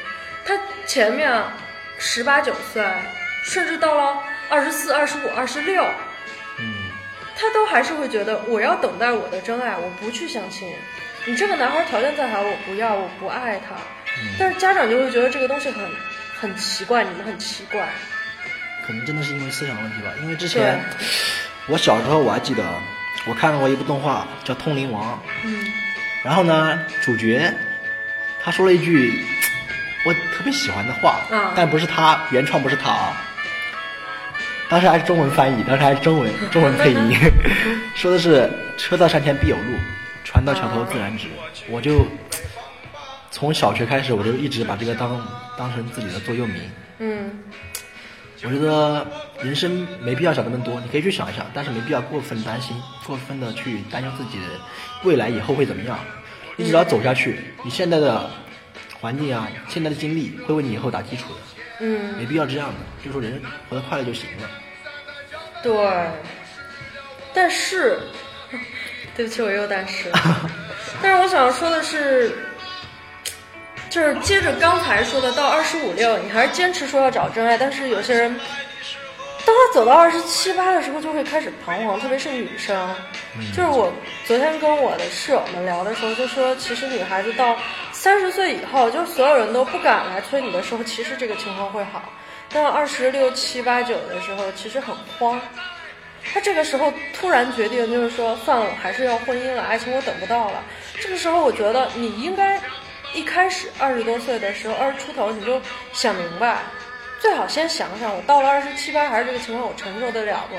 [0.47, 1.31] 他前面
[1.99, 2.83] 十八九岁，
[3.45, 5.83] 甚至到了二十四、二十五、二十六。
[6.59, 6.75] 嗯，
[7.37, 10.73] 他都还是会觉得我要等待我的真爱，我不去相亲。
[11.27, 13.75] 你这个男孩条件再好，我不要，我不爱他。
[14.39, 15.83] 但是家长就会觉得这个东西很
[16.39, 17.89] 很奇怪，你们很奇怪。
[18.87, 20.13] 可能真的是因为思想问题吧。
[20.21, 20.79] 因为之前
[21.69, 22.63] 我小时候我还记得，
[23.27, 25.15] 我看过一部动画叫《通灵王》。
[25.45, 25.67] 嗯。
[26.23, 27.53] 然后呢，主角
[28.43, 29.25] 他说了一句。
[30.07, 31.23] 我特别喜欢的话，
[31.57, 33.17] 但不是他原创，不是他啊。
[34.69, 37.17] 当时还是中文翻译，当时还是中文 中文配音，
[37.97, 39.79] 说的是“车到山前必有路，
[40.23, 41.29] 船到桥头自然直”。
[41.71, 42.07] 我就
[43.31, 46.57] 从小学开始，我就一直把这个当当成自己的座右铭。
[46.99, 47.31] 嗯，
[48.43, 49.07] 我觉得
[49.43, 54.47] 人生没必要想那么多，你可以去想一想，但是没必要过分担心，过分的去担忧自己的
[55.05, 55.99] 未来以后会怎么样。
[56.57, 58.31] 你只要走下去，你现在的。
[59.01, 61.41] 环境啊，现在的经历会为你以后打基础的，
[61.81, 64.49] 嗯，没必要这样的，就说人活得快乐就行了。
[65.63, 66.09] 对，
[67.35, 67.99] 但是，
[69.15, 70.11] 对不起，我又但是，
[71.03, 72.35] 但是我想说的是，
[73.95, 78.29] 就是接着刚才说的，到二十五六，你还是坚持说要找真爱，但是有些人，
[79.47, 82.93] 当他走到二十七八的时候，就会开始彷徨，特别是女生。
[83.57, 83.93] 就是我
[84.27, 87.57] 昨天跟我的室友们聊的时候，就说其实女孩子到。
[87.93, 92.03] 三十岁以后，就所有人都不敢来催你的时候，其实这个情况会好。
[92.53, 95.41] 但二十六七八九的时候，其实很慌。
[96.23, 100.63] 他这个时候突然决定，就是说算了，我还是要婚姻了，爱情我等不到了。
[101.01, 102.61] 这个时候，我觉得你应该
[103.15, 105.61] 一开始二十多岁的时候，二十出头你就
[105.93, 106.59] 想明白，
[107.21, 110.57] 最好先想想，我到了二十七八，还是这个情况我承受得了不？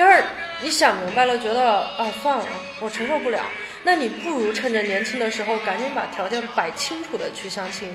[0.00, 0.22] 要是
[0.60, 2.46] 你想明白了，觉得啊算了，
[2.80, 3.40] 我承受不了。
[3.86, 7.88] 那你不如趁着年轻的时候，赶紧把条件摆清楚的去相亲，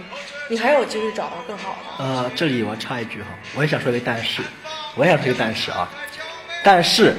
[0.49, 2.03] 你还有机会找到更好的。
[2.03, 4.41] 呃，这里我插一句哈，我也想说一个但是，
[4.95, 5.89] 我也想说一个但是啊，
[6.63, 7.15] 但是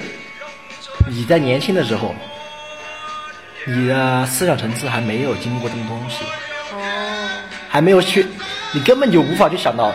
[1.09, 2.15] 你在年轻的时候，
[3.67, 6.25] 你的思想层次还没有经过这么东西，
[7.71, 8.27] 还没有去，
[8.73, 9.95] 你根本就无法去想到，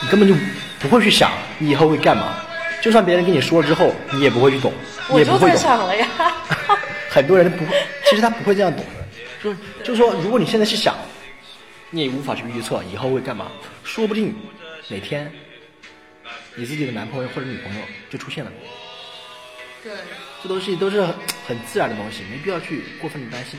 [0.00, 0.34] 你根本就
[0.78, 2.38] 不会去想你以后会干嘛，
[2.80, 4.72] 就算别人跟你说了之后，你也不会去懂，
[5.10, 5.58] 你也不会懂。
[5.58, 6.08] 想了呀。
[7.10, 9.04] 很多人不会，其实他不会这样懂的，
[9.42, 10.94] 就是就是说，如果你现在去想，
[11.90, 13.50] 你也无法去预测以后会干嘛，
[13.82, 14.32] 说不定
[14.88, 15.32] 哪天
[16.54, 18.52] 你自己的男朋友或者女朋友就出现了。
[19.82, 19.92] 对，
[20.42, 21.00] 这东西都是
[21.46, 23.58] 很自然的东西，没必要去过分的担心。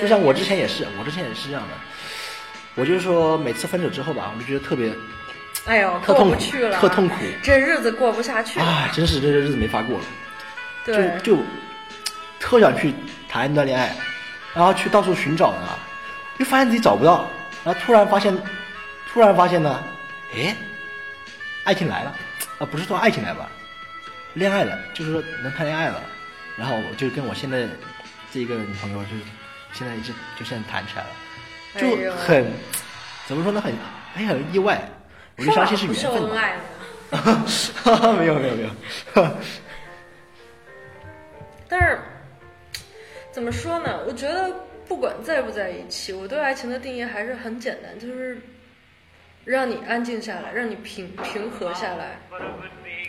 [0.00, 1.74] 就像我之前也是，我之前也是这样的，
[2.80, 4.90] 我就是说每次分手之后吧，我就觉得特别，
[5.66, 6.36] 哎呦，特痛苦，
[6.80, 8.88] 特痛苦，这日子过不下去啊！
[8.92, 10.04] 真是这日子没法过了，
[10.84, 11.42] 对，就就。
[12.42, 12.94] 特想去
[13.28, 13.94] 谈一段恋爱，
[14.54, 15.78] 然后去到处寻找呢，
[16.38, 17.30] 又发现自己找不到，
[17.62, 18.34] 然后突然发现，
[19.12, 19.84] 突然发现呢，
[20.34, 20.56] 哎，
[21.64, 22.16] 爱情来了，
[22.58, 23.46] 啊，不是说爱情来吧，
[24.32, 26.02] 恋爱了，就是说能谈恋爱了，
[26.56, 27.68] 然后我就跟我现在
[28.32, 29.10] 这一个女朋友就
[29.74, 31.10] 现在就就现在谈起来了，
[31.76, 32.46] 就很
[33.26, 33.72] 怎么说呢，很
[34.16, 34.80] 哎很意外，
[35.36, 38.70] 我就相信是缘分嘛， 没有没有没有，
[41.68, 41.98] 但是。
[43.32, 44.00] 怎么说呢？
[44.08, 44.52] 我觉得
[44.88, 48.36] 不管在不在一起，我对爱情的定义还是很简单，就是
[49.44, 52.18] 让你安静下来，让你平平和下来，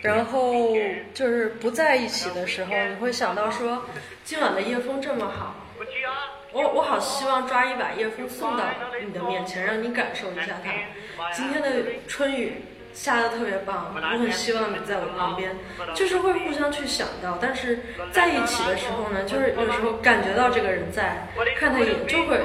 [0.00, 0.76] 然后
[1.12, 3.84] 就是不在一起的时候，你会想到说，
[4.22, 5.56] 今晚的夜风这么好，
[6.52, 8.64] 我我好希望抓一把夜风送到
[9.04, 10.70] 你的面前，让你感受一下它。
[11.32, 11.68] 今天的
[12.06, 12.62] 春雨
[12.92, 15.56] 下的特别棒，我很希望你在我旁边，
[15.94, 17.78] 就是会互相去想到，但是
[18.12, 21.26] 在一起的时候呢，就是有时候感觉到这个人在，
[21.58, 22.38] 看他一眼就会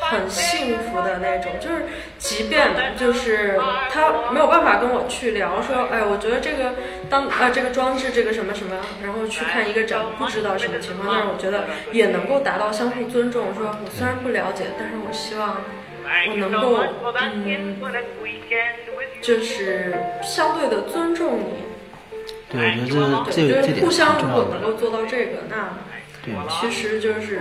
[0.00, 1.84] 很幸福的那种，就是
[2.18, 3.58] 即便就是
[3.90, 6.72] 他没有办法跟我去聊说，哎，我觉得这个
[7.08, 15.56] 当啊这个装置这个什么什么，然后去看一个展，不知道什么情况，但是我觉得也能够达到相互尊重，说我虽然不了解，但是我希望。
[16.28, 16.84] 我能够，
[17.22, 17.80] 嗯，
[19.22, 21.64] 就是相对的尊重你。
[22.52, 25.72] 对，我觉得这这这点互相如果能够做到这个，那
[26.22, 27.40] 对，其实就是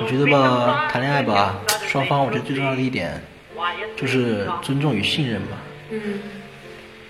[0.00, 3.22] 我觉得吧，谈恋爱吧，双方我觉得最重要的一点
[3.96, 5.56] 就是尊重与信任吧。
[5.90, 6.00] 嗯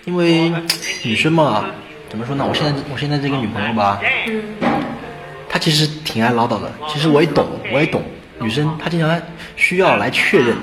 [0.04, 0.52] 因为
[1.02, 1.64] 女生嘛，
[2.10, 2.44] 怎么说呢？
[2.46, 4.42] 我现在我现在这个女朋友吧，嗯
[5.48, 6.70] 她其实挺爱唠叨的。
[6.88, 8.02] 其实我也懂，我也懂。
[8.38, 9.20] 女生她经常
[9.56, 10.54] 需要来确认，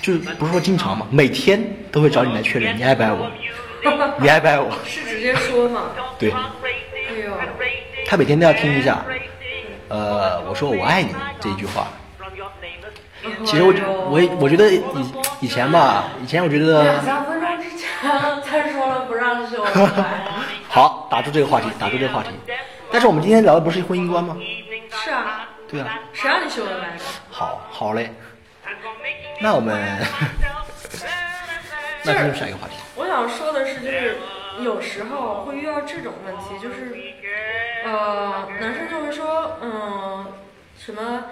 [0.00, 1.60] 就是不是说经常嘛，每天
[1.90, 3.28] 都会找你来确认你爱不爱我，
[4.20, 4.70] 你爱不爱我。
[4.86, 5.90] 是直接说嘛？
[6.16, 6.38] 对，哎
[7.26, 7.32] 呦，
[8.06, 9.04] 她每天都要听一下，
[9.88, 11.88] 呃，我说我爱你这一句话。
[13.44, 13.72] 其实我
[14.10, 14.82] 我我觉得以
[15.40, 17.88] 以前吧，以前我觉得两三分钟之前
[18.42, 20.24] 才说了不让秀恩爱，
[20.68, 22.30] 好打住这个话题，打住这个话题。
[22.90, 24.36] 但是我们今天聊的不是婚姻观吗？
[25.04, 27.02] 是啊，对啊，谁让你秀恩爱的？
[27.30, 28.12] 好好嘞。
[29.40, 29.98] 那我们
[32.04, 32.74] 那进入下一个话题。
[32.94, 34.16] 我想说的是，就是
[34.62, 36.94] 有时候会遇到这种问题，就是
[37.84, 40.26] 呃，男生就会说，嗯，
[40.78, 41.24] 什么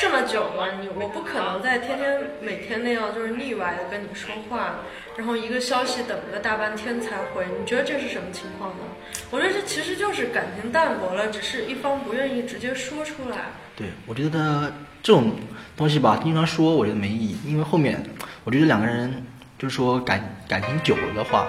[0.00, 4.76] 这么久了，你我不可能再天天每天那样就是腻歪的跟你说话，
[5.16, 8.84] 然后一个消息等个大半天才回，你觉得这是什么情况呢？
[9.30, 13.36] 我觉得这其实就是感情淡薄了，只是一方不愿意直接说出来。
[13.76, 15.32] 对，我觉得这种
[15.76, 18.02] 东西吧，经常说，我觉得没意义，因为后面
[18.44, 19.24] 我觉得两个人
[19.58, 21.46] 就是说感感情久了的话，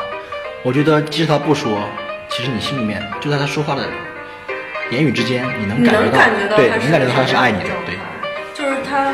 [0.65, 1.77] 我觉得即使他不说，
[2.29, 3.83] 其实你心里面就在他说话的
[4.91, 6.09] 言语之间，你能感觉
[6.47, 7.95] 到，对，他能感觉到他是爱你的对。
[8.53, 9.13] 就是他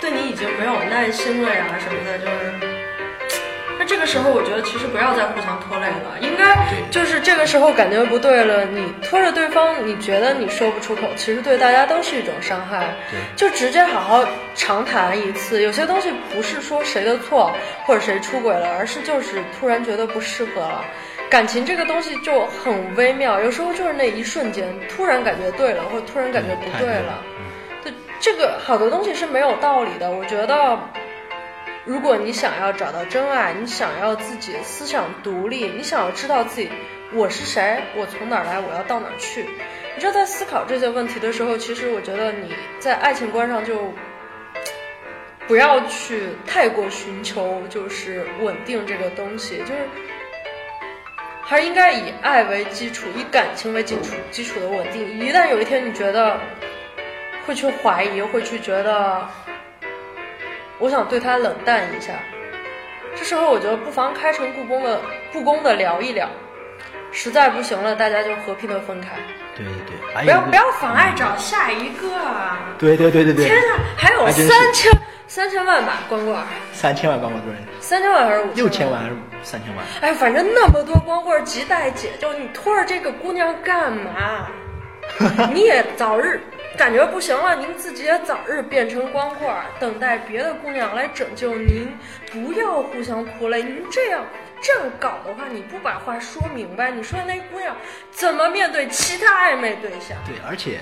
[0.00, 2.67] 对你已经没有耐心了呀什么的，就是。
[3.88, 6.54] 那这个时候，我觉得其实不要再互相拖累了，应该
[6.90, 12.94] 就是这个时候感觉不对了，你拖着对方，你觉得你说不出口，其实对大家都是一种伤害。
[13.10, 14.22] 对就直接好好
[14.54, 15.62] 长谈一次。
[15.62, 17.50] 有些东西不是说谁的错
[17.86, 20.84] 或者谁出轨了，而是就是突然觉得不适合了。
[21.30, 27.24] 感情这个东西就很微妙，有时候就是那一瞬间突然感觉对了，或者突然感觉不对了对了。
[27.84, 30.10] 对，这个好多东西是没有道理的。
[30.10, 30.78] 我觉得，
[31.88, 36.68] 如果你想要找到真爱，你想要自己思想独立，你想要知道自己
[37.14, 39.48] 我是谁，我从哪儿来，我要到哪儿去。
[39.94, 43.90] 你知道，在思考这些问题的时候，其实我觉得你在爱情观上就
[45.46, 49.88] 不要去太过寻求就是稳定这个东西，就是
[51.40, 55.08] 还是应该以爱为基础，以感情为基础基础的稳定。
[55.18, 56.38] 一旦有一天你觉得
[57.46, 59.26] 会去怀疑，会去觉得
[60.78, 62.12] 我想对他冷淡一下，
[63.16, 65.00] 这时候我觉得不妨开诚布公的
[65.32, 66.28] 不公的聊一聊，
[67.10, 69.16] 实在不行了，大家就和平的分开，
[69.56, 72.60] 对对对，不要不要妨碍找下一个啊！
[72.78, 74.92] 对对对对对，天呐，还有三千
[75.26, 77.68] 三千万吧，光棍儿，三千万光棍多少人？
[77.80, 79.02] 三千万还是五六千万？
[79.02, 79.84] 还是三千万？
[80.00, 84.46] 哎，反正那么多光棍儿亟待解救，你拖着这个姑娘干嘛？
[85.52, 86.40] 你也早日
[86.76, 91.88] 感觉不行了，您自己也早日变成光棍儿，等待别的姑娘来拯救您。
[92.30, 94.24] 不要互相拖累，您这样
[94.60, 97.76] 这样搞的话，你不把话说明白，你说那姑娘
[98.10, 100.16] 怎么面对其他暧昧对象？
[100.24, 100.78] 对，而且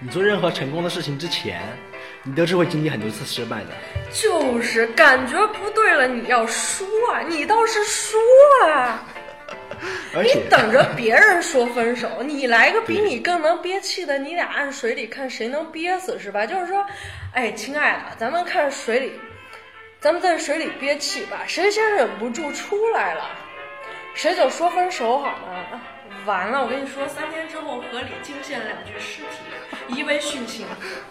[0.00, 1.60] 你做任何成功的事情之前，
[2.24, 3.66] 你都是会经历很多次失败的。
[4.10, 8.18] 就是感觉不对了，你要说啊，你倒是说
[8.72, 9.04] 啊。
[10.14, 16.44] 而且你等着别人说分手，你来个比你更能憋气的，你俩按水里看谁能憋死是吧？
[16.44, 16.84] 就是说，
[17.32, 19.12] 哎，亲爱的，咱们看水里，
[20.00, 23.30] 咱们在水里憋气吧，谁先忍不住出来了，
[24.14, 25.80] 谁就说分手好吗？
[26.26, 30.66] 完了，我跟你说，三天之后河里惊现两具尸体，疑为殉情。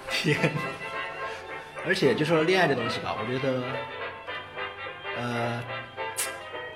[0.09, 0.37] 天，
[1.87, 3.63] 而且就说恋爱这东西吧，我觉得，
[5.17, 5.63] 呃，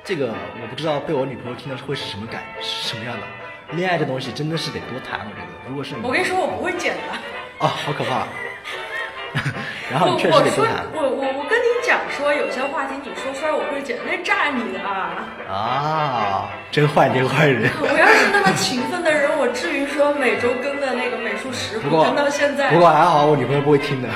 [0.03, 3.23] 这个我不知道被我女朋友听到会是什么感，是什么样的。
[3.75, 5.47] 恋爱这东西真的是得多谈，我觉得。
[5.69, 7.65] 如果是你，我跟你说，我不会剪的。
[7.65, 8.27] 啊，好可怕。
[9.89, 15.23] 然后我你确实我说得多谈我我我跟你讲说，有些话题你说出来我会剪，那炸你的啊！
[15.49, 17.71] 啊，真坏，真坏人。
[17.79, 22.79] 我要是那么勤奋的人，我至于说每周更的那个美术食谱跟到现在不？
[22.79, 24.09] 过还好，我女朋友不会听的。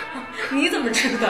[0.50, 1.28] 你怎么知道？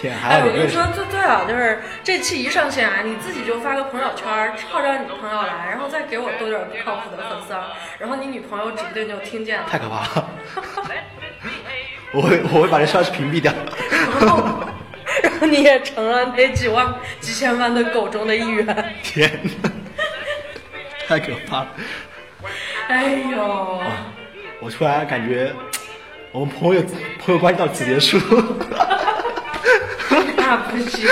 [0.00, 4.26] 天，还哎，我跟你说，最最好就是这期一上线啊，你自己就发个朋友圈，
[4.70, 9.64] 号召你的朋友来，然后再给我多点不靠谱的粉丝，啊，然后你女朋友指不定就听见了。
[9.68, 10.30] 太可怕了。
[12.12, 13.52] 我会我会把这消息屏蔽掉。
[13.90, 14.60] 然后，
[15.22, 18.94] 然后你也成了那几万、几千万的狗中的一员。
[19.02, 19.28] 天
[19.62, 19.70] 哪，
[21.06, 21.68] 太可怕了！
[22.88, 23.82] 哎呦，
[24.60, 25.52] 我突然感觉
[26.32, 26.82] 我们朋友
[27.18, 28.18] 朋友关系到此结束。
[30.48, 31.06] 那不行。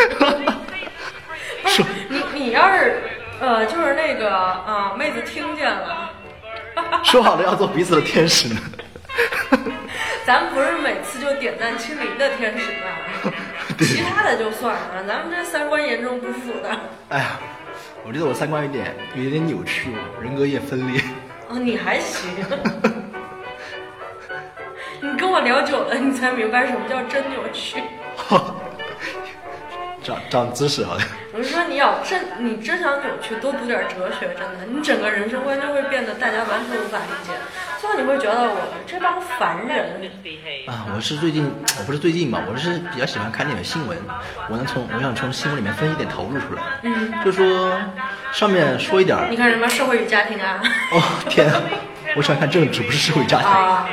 [1.63, 3.03] 不 是你，你要是
[3.41, 6.11] 呃，就是那个啊、妹子听见了，
[7.05, 8.61] 说好了要做彼此的天使呢。
[10.25, 13.33] 咱们不是每次就点赞亲临的天使吗？
[13.79, 16.71] 其他的就算了，咱们这三观严重不符的。
[17.11, 17.39] 哎呀，
[18.05, 21.01] 我觉得我三观有点有点扭曲，人格也分裂。
[21.49, 22.31] 哦，你还行。
[25.01, 27.83] 你跟我聊久了，你才明白什么叫真扭曲。
[30.07, 30.97] 长长知识了。
[31.33, 37.33] 我是说，你要真你真想扭曲，多读点哲学，真的，你整个人生观就会变得大家完全无法理解。
[37.81, 40.01] 最后你会觉得我们这帮凡人，
[40.69, 43.99] 啊，我是最近，我不是最近吧，我是比较喜欢看那种新闻，
[44.49, 46.63] 我能从我想从新闻里面分析点投入出来。
[46.83, 47.77] 嗯，就说
[48.33, 51.61] 上面说一点你看什么社会与家庭啊，哦天啊，
[52.15, 53.49] 我喜欢看政治，不是社会家庭。
[53.49, 53.89] 啊，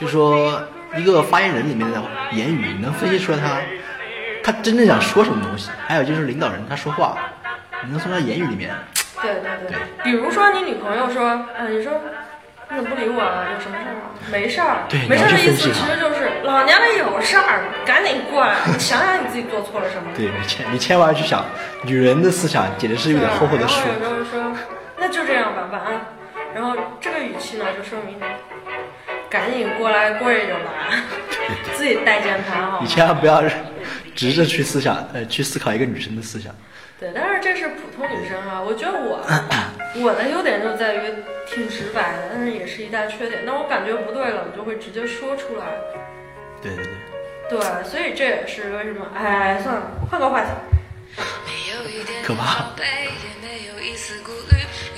[0.00, 0.62] 就说
[0.96, 2.00] 一个发言人里面的
[2.30, 3.58] 言语，你能分析出来他
[4.48, 5.68] 他真正想说什么东西。
[5.86, 7.18] 还有就是领导人他说话，
[7.84, 8.70] 你能从他言语里面，
[9.20, 11.92] 对对对，比如说你女朋友说，啊，你说
[12.70, 13.44] 你怎么不理我啊？
[13.52, 14.08] 有什么事儿啊？
[14.32, 20.08] 没事儿，对没事儿的意思其实就是老娘们有事儿，赶紧过来， 你想想你自己做错了什么。
[20.16, 21.44] 对你千你千万要去想，
[21.82, 24.08] 女人的思想简直是有点厚厚的书然。
[24.08, 24.56] 后有时候说，
[24.96, 25.92] 那就这样吧，晚安。
[26.54, 28.18] 然后这个语气呢，就说明
[29.28, 30.88] 赶紧过来跪着吧，
[31.74, 32.88] 自己带键盘好吗你？
[32.88, 33.42] 千万不要
[34.18, 36.52] 直着去思想，呃，去思考一个女生的思想。
[36.98, 38.60] 对，但是这是普通女生啊。
[38.60, 39.24] 我觉得我
[40.02, 41.00] 我的优点就在于
[41.46, 43.44] 挺直白的，但是也是一大缺点。
[43.46, 45.66] 那我感觉不对了，我就会直接说出来。
[46.60, 46.84] 对对
[47.48, 49.06] 对，对，所以这也是为什么。
[49.14, 50.48] 哎，算了，换个话题。
[52.24, 52.74] 可怕。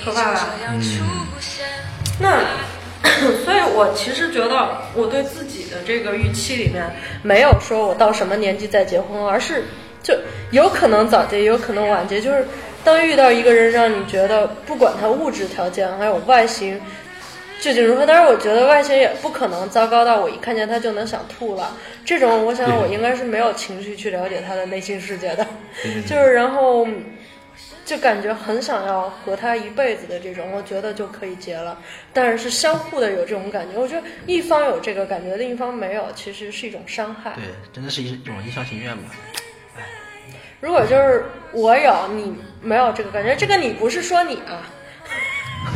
[0.03, 0.49] 可怕吧？
[2.19, 2.41] 那，
[3.43, 6.83] 所以我其实觉得我对自己的这个预期里面，
[7.23, 9.63] 没有说我到什么年纪再结婚，而是
[10.03, 10.13] 就
[10.51, 12.21] 有可能早结，也有可能晚结。
[12.21, 12.45] 就是
[12.83, 16.79] 当遇到一个人，让你觉得不管他物质条件还有外形
[17.59, 21.75] 究竟如何，当然我觉得外形也不可能糟糕到我一看见他就能想吐了。
[22.05, 25.45] 这种我想我应该是没有情绪去了解他的内心世界的，
[26.07, 26.87] 就是然后。
[27.91, 31.77] 就感觉很想要和他一辈子的这种，我觉得就可以结了。
[32.13, 37.33] 但是是相互的有这种感觉，我觉得一方有这个感觉，另一方没有，其实是一种伤害。
[37.33, 39.03] 对，真的是一种一厢情愿吧。
[40.61, 44.65] 如果就是我有你没有这个感觉，这个你不是说你啊。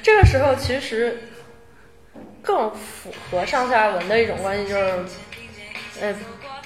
[0.00, 1.18] 这个时候其实
[2.40, 4.94] 更符合上下文的一种关系，就是，
[6.00, 6.14] 呃，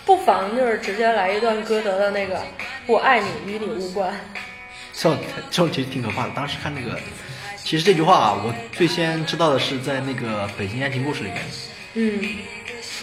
[0.05, 2.40] 不妨就是直接来一段歌德的那个
[2.86, 4.12] “我爱你，与你无关
[4.92, 5.18] 这种
[5.50, 6.30] 这种其实挺可怕的。
[6.34, 6.98] 当时看那个，
[7.57, 11.42] 其实这句话啊，我最先知道的是在那个《北京爱情故事》里面。”。
[11.94, 12.20] 嗯，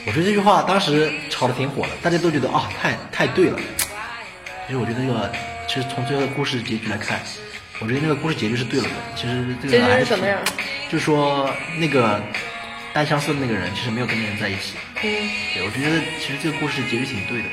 [0.08, 3.60] 我觉得这句话当时炒的挺火的，大家都觉得啊，太太对了。
[4.66, 5.32] 其实我觉得这个，
[5.68, 7.20] 其实从最后的故事结局来看，
[7.80, 8.96] 我觉得那个故事结局是对了的。
[9.16, 10.40] 其实这个还挺是什么样？
[10.92, 12.22] 就是说那个
[12.94, 14.74] 单相思的那个人，其实没有跟那个人在一起。
[15.02, 17.50] 嗯，对，我就觉得其实这个故事结局挺对的。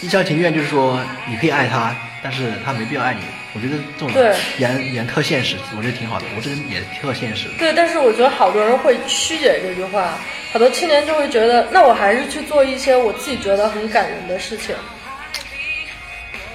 [0.00, 3.20] 一厢情愿就是说你可以爱他，但是他没必要爱你。
[3.54, 6.26] 我觉得这种对演演特现实，我觉得挺好的。
[6.34, 7.48] 我这人也特现实。
[7.58, 10.18] 对，但是我觉得好多人会曲解这句话，
[10.52, 14.74] 好多青年就会觉得，那我还是去做一些我自己觉得很感人的事情。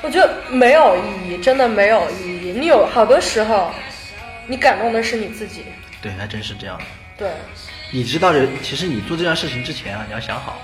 [0.01, 2.51] 我觉得没有意义，真的没有意义。
[2.51, 3.71] 你有好多时候，
[4.47, 5.63] 你感动的是你自己。
[6.01, 6.79] 对，还真是这样。
[7.17, 7.31] 对，
[7.91, 10.61] 你知道的，其实你做这件事情之前啊，你要想好，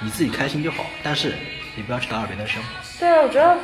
[0.00, 1.34] 你自己开心就好，但是
[1.76, 2.68] 你不要去打扰别人的生活。
[2.98, 3.56] 对啊，我觉得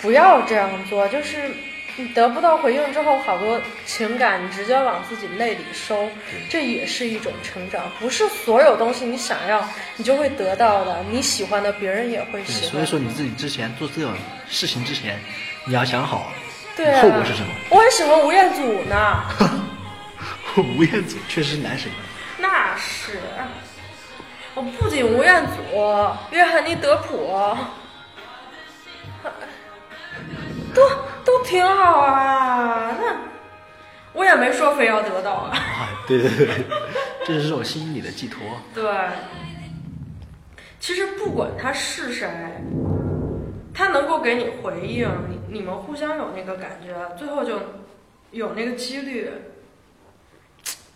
[0.00, 1.50] 不要这样做，就是
[1.96, 6.08] 你得不到回应之后，好多情感你直接往自己内里收，
[6.48, 7.90] 这也是一种成长。
[8.00, 9.66] 不是所有东西你想要，
[9.96, 11.04] 你就会得到的。
[11.10, 12.70] 你喜欢的，别人也会对，喜欢。
[12.70, 14.12] 所以说你自己之前做这种
[14.48, 15.18] 事情之前，
[15.66, 16.32] 你要想好，
[16.76, 17.52] 对啊，后果是什么。
[18.24, 19.22] 吴彦祖呢，
[20.78, 21.90] 吴彦祖确实是男神。
[22.38, 23.20] 那是。
[24.54, 25.52] 我不仅吴彦祖，
[26.30, 27.56] 约翰尼·德普，
[30.72, 30.88] 都
[31.24, 32.96] 都挺好啊。
[33.00, 33.16] 那
[34.12, 35.56] 我也没说非要得到啊。
[35.56, 36.64] 啊，对对对，
[37.26, 38.40] 这是我心里的寄托。
[38.72, 38.84] 对，
[40.78, 42.28] 其实不管他是谁，
[43.74, 47.58] 他能够给你回应，你你们互相有那个感觉，最后就
[48.30, 49.30] 有那个几率。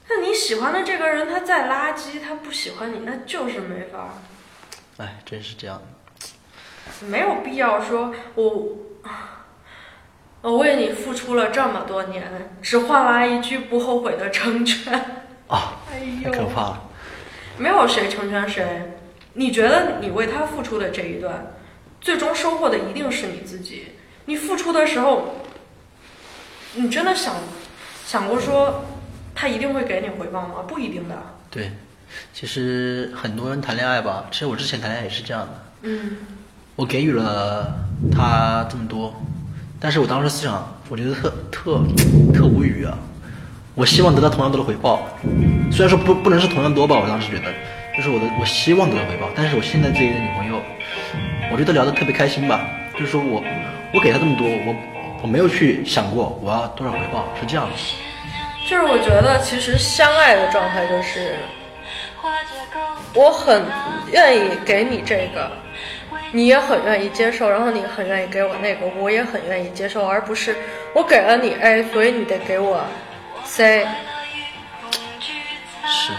[0.09, 4.14] 那你喜欢的这个人，他再垃圾，他不喜欢你，那就是没法。
[4.97, 7.07] 哎，真是这样的。
[7.07, 8.68] 没有必要说我，
[10.41, 14.95] 我为你付出了这么多年，只换来一句不后悔的成全。
[15.49, 16.85] 啊，哎太可，怕了。
[17.59, 18.95] 没有谁成全谁。
[19.35, 21.55] 你觉得你为他付出的这一段，
[22.01, 23.88] 最终收获的一定是你自己。
[24.26, 25.34] 你付出的时候，
[26.74, 27.34] 你真的想
[28.07, 28.84] 想过说
[29.34, 30.57] 他一定会给你回报吗？
[30.66, 31.16] 不一定的。
[31.51, 31.72] 对，
[32.32, 35.64] 其实很多人谈恋爱吧，其实我之前谈恋爱也是这样的。
[35.82, 36.16] 嗯，
[36.76, 37.74] 我给予了
[38.12, 39.14] 他这么多，
[39.80, 41.80] 但是我当时思想，我觉得特特
[42.34, 42.99] 特无语啊！
[43.74, 45.09] 我希望得到同样多的回报，
[45.70, 47.44] 虽然说不不能是同样多吧，我当时觉得，
[47.96, 50.47] 就是我的我希望得到回报，但是我现在这一个女朋友，
[51.51, 52.61] 我觉得聊得特别开心吧，
[52.92, 53.42] 就是说我
[53.92, 54.74] 我给他这么多，我
[55.22, 57.72] 我没有去想过我要多少回报，是这样的。
[58.68, 61.36] 就是我觉得其实相爱的状态就是，
[63.14, 63.64] 我很
[64.12, 65.51] 愿意给你这个，
[66.32, 70.55] 你也很愿意接受，然后你很愿意给我那个，我也很愿意接受，而不是
[70.94, 72.84] 我给了你 A，所以你得给我
[73.44, 73.86] C，
[75.86, 76.12] 是，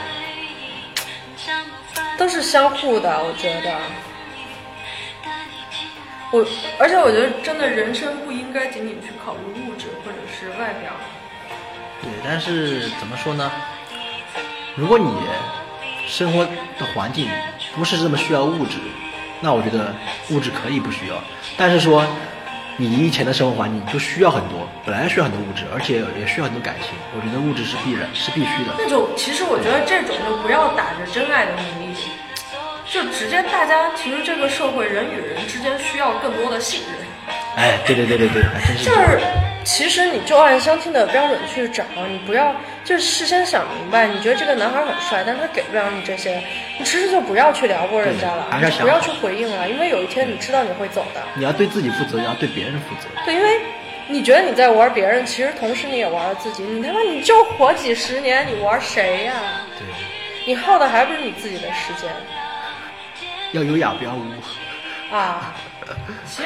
[2.17, 3.77] 都是相互的，我觉得。
[6.32, 6.45] 我
[6.80, 10.91] 而且我觉得真的人生不应该仅仅去考虑物质或者是外表，
[12.03, 13.51] 对，但是怎么说呢？
[14.75, 15.11] 如果你
[16.07, 17.27] 生活的环境
[17.75, 18.77] 不是这么需要物质，
[19.41, 19.93] 那我觉得
[20.30, 21.15] 物质可以不需要。
[21.57, 22.05] 但是说
[22.77, 26.93] 你以前的生活环境就需要很多，本来需要很多物质，而且也需要很多感情。
[27.15, 28.75] 我觉得物质是必然，是必须的。
[28.77, 31.95] 那种其实我觉得这种就不要打着真爱的名义，
[32.92, 37.08] 就直接大家其实这个社会人与人之间需要更多的信任。
[37.56, 38.92] 哎，对对对对对，还真是就。
[38.92, 39.20] 是，
[39.64, 46.42] 其实你就按相亲的标准去找，你不要就事先想明白，你觉得这个男孩很帅，但是他给不了你这些，
[46.80, 51.22] 你其实就不要去撩拨人家了，对还是想不要去回应了，因为有一天你知道你会走的。
[51.36, 53.08] 你要对自己负责，也要对别人负责。
[53.26, 53.60] 对，因为
[54.08, 56.64] 你觉得你在玩别人，其实同时你也玩了自己。
[56.64, 59.34] 你他妈你就活几十年，你玩谁呀、
[59.78, 59.86] 对，
[60.48, 62.10] 你耗的还不是你自己的时间
[63.54, 64.22] 要优雅，不要污。
[65.12, 65.54] 啊？
[66.26, 66.45] 行。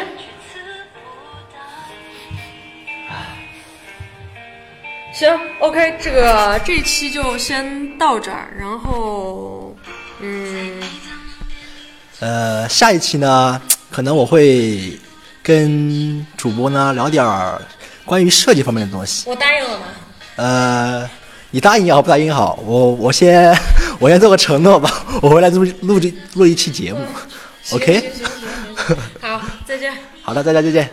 [5.13, 5.29] 行
[5.59, 9.75] ，OK，这个这一期就先到这儿，然后，
[10.19, 10.81] 嗯，
[12.19, 14.97] 呃，下一期呢，可能我会
[15.43, 17.61] 跟主播呢聊点儿
[18.05, 19.29] 关于设计方面的东西。
[19.29, 19.85] 我答应了吗？
[20.37, 21.09] 呃，
[21.51, 23.55] 你答应也好，不答应也好，我我先
[24.03, 26.99] 我先做个承诺吧， 我回来录录这录一期节目。
[27.63, 28.11] 行 OK，
[29.21, 29.93] 好，再见。
[30.21, 30.91] 好的，大家再见。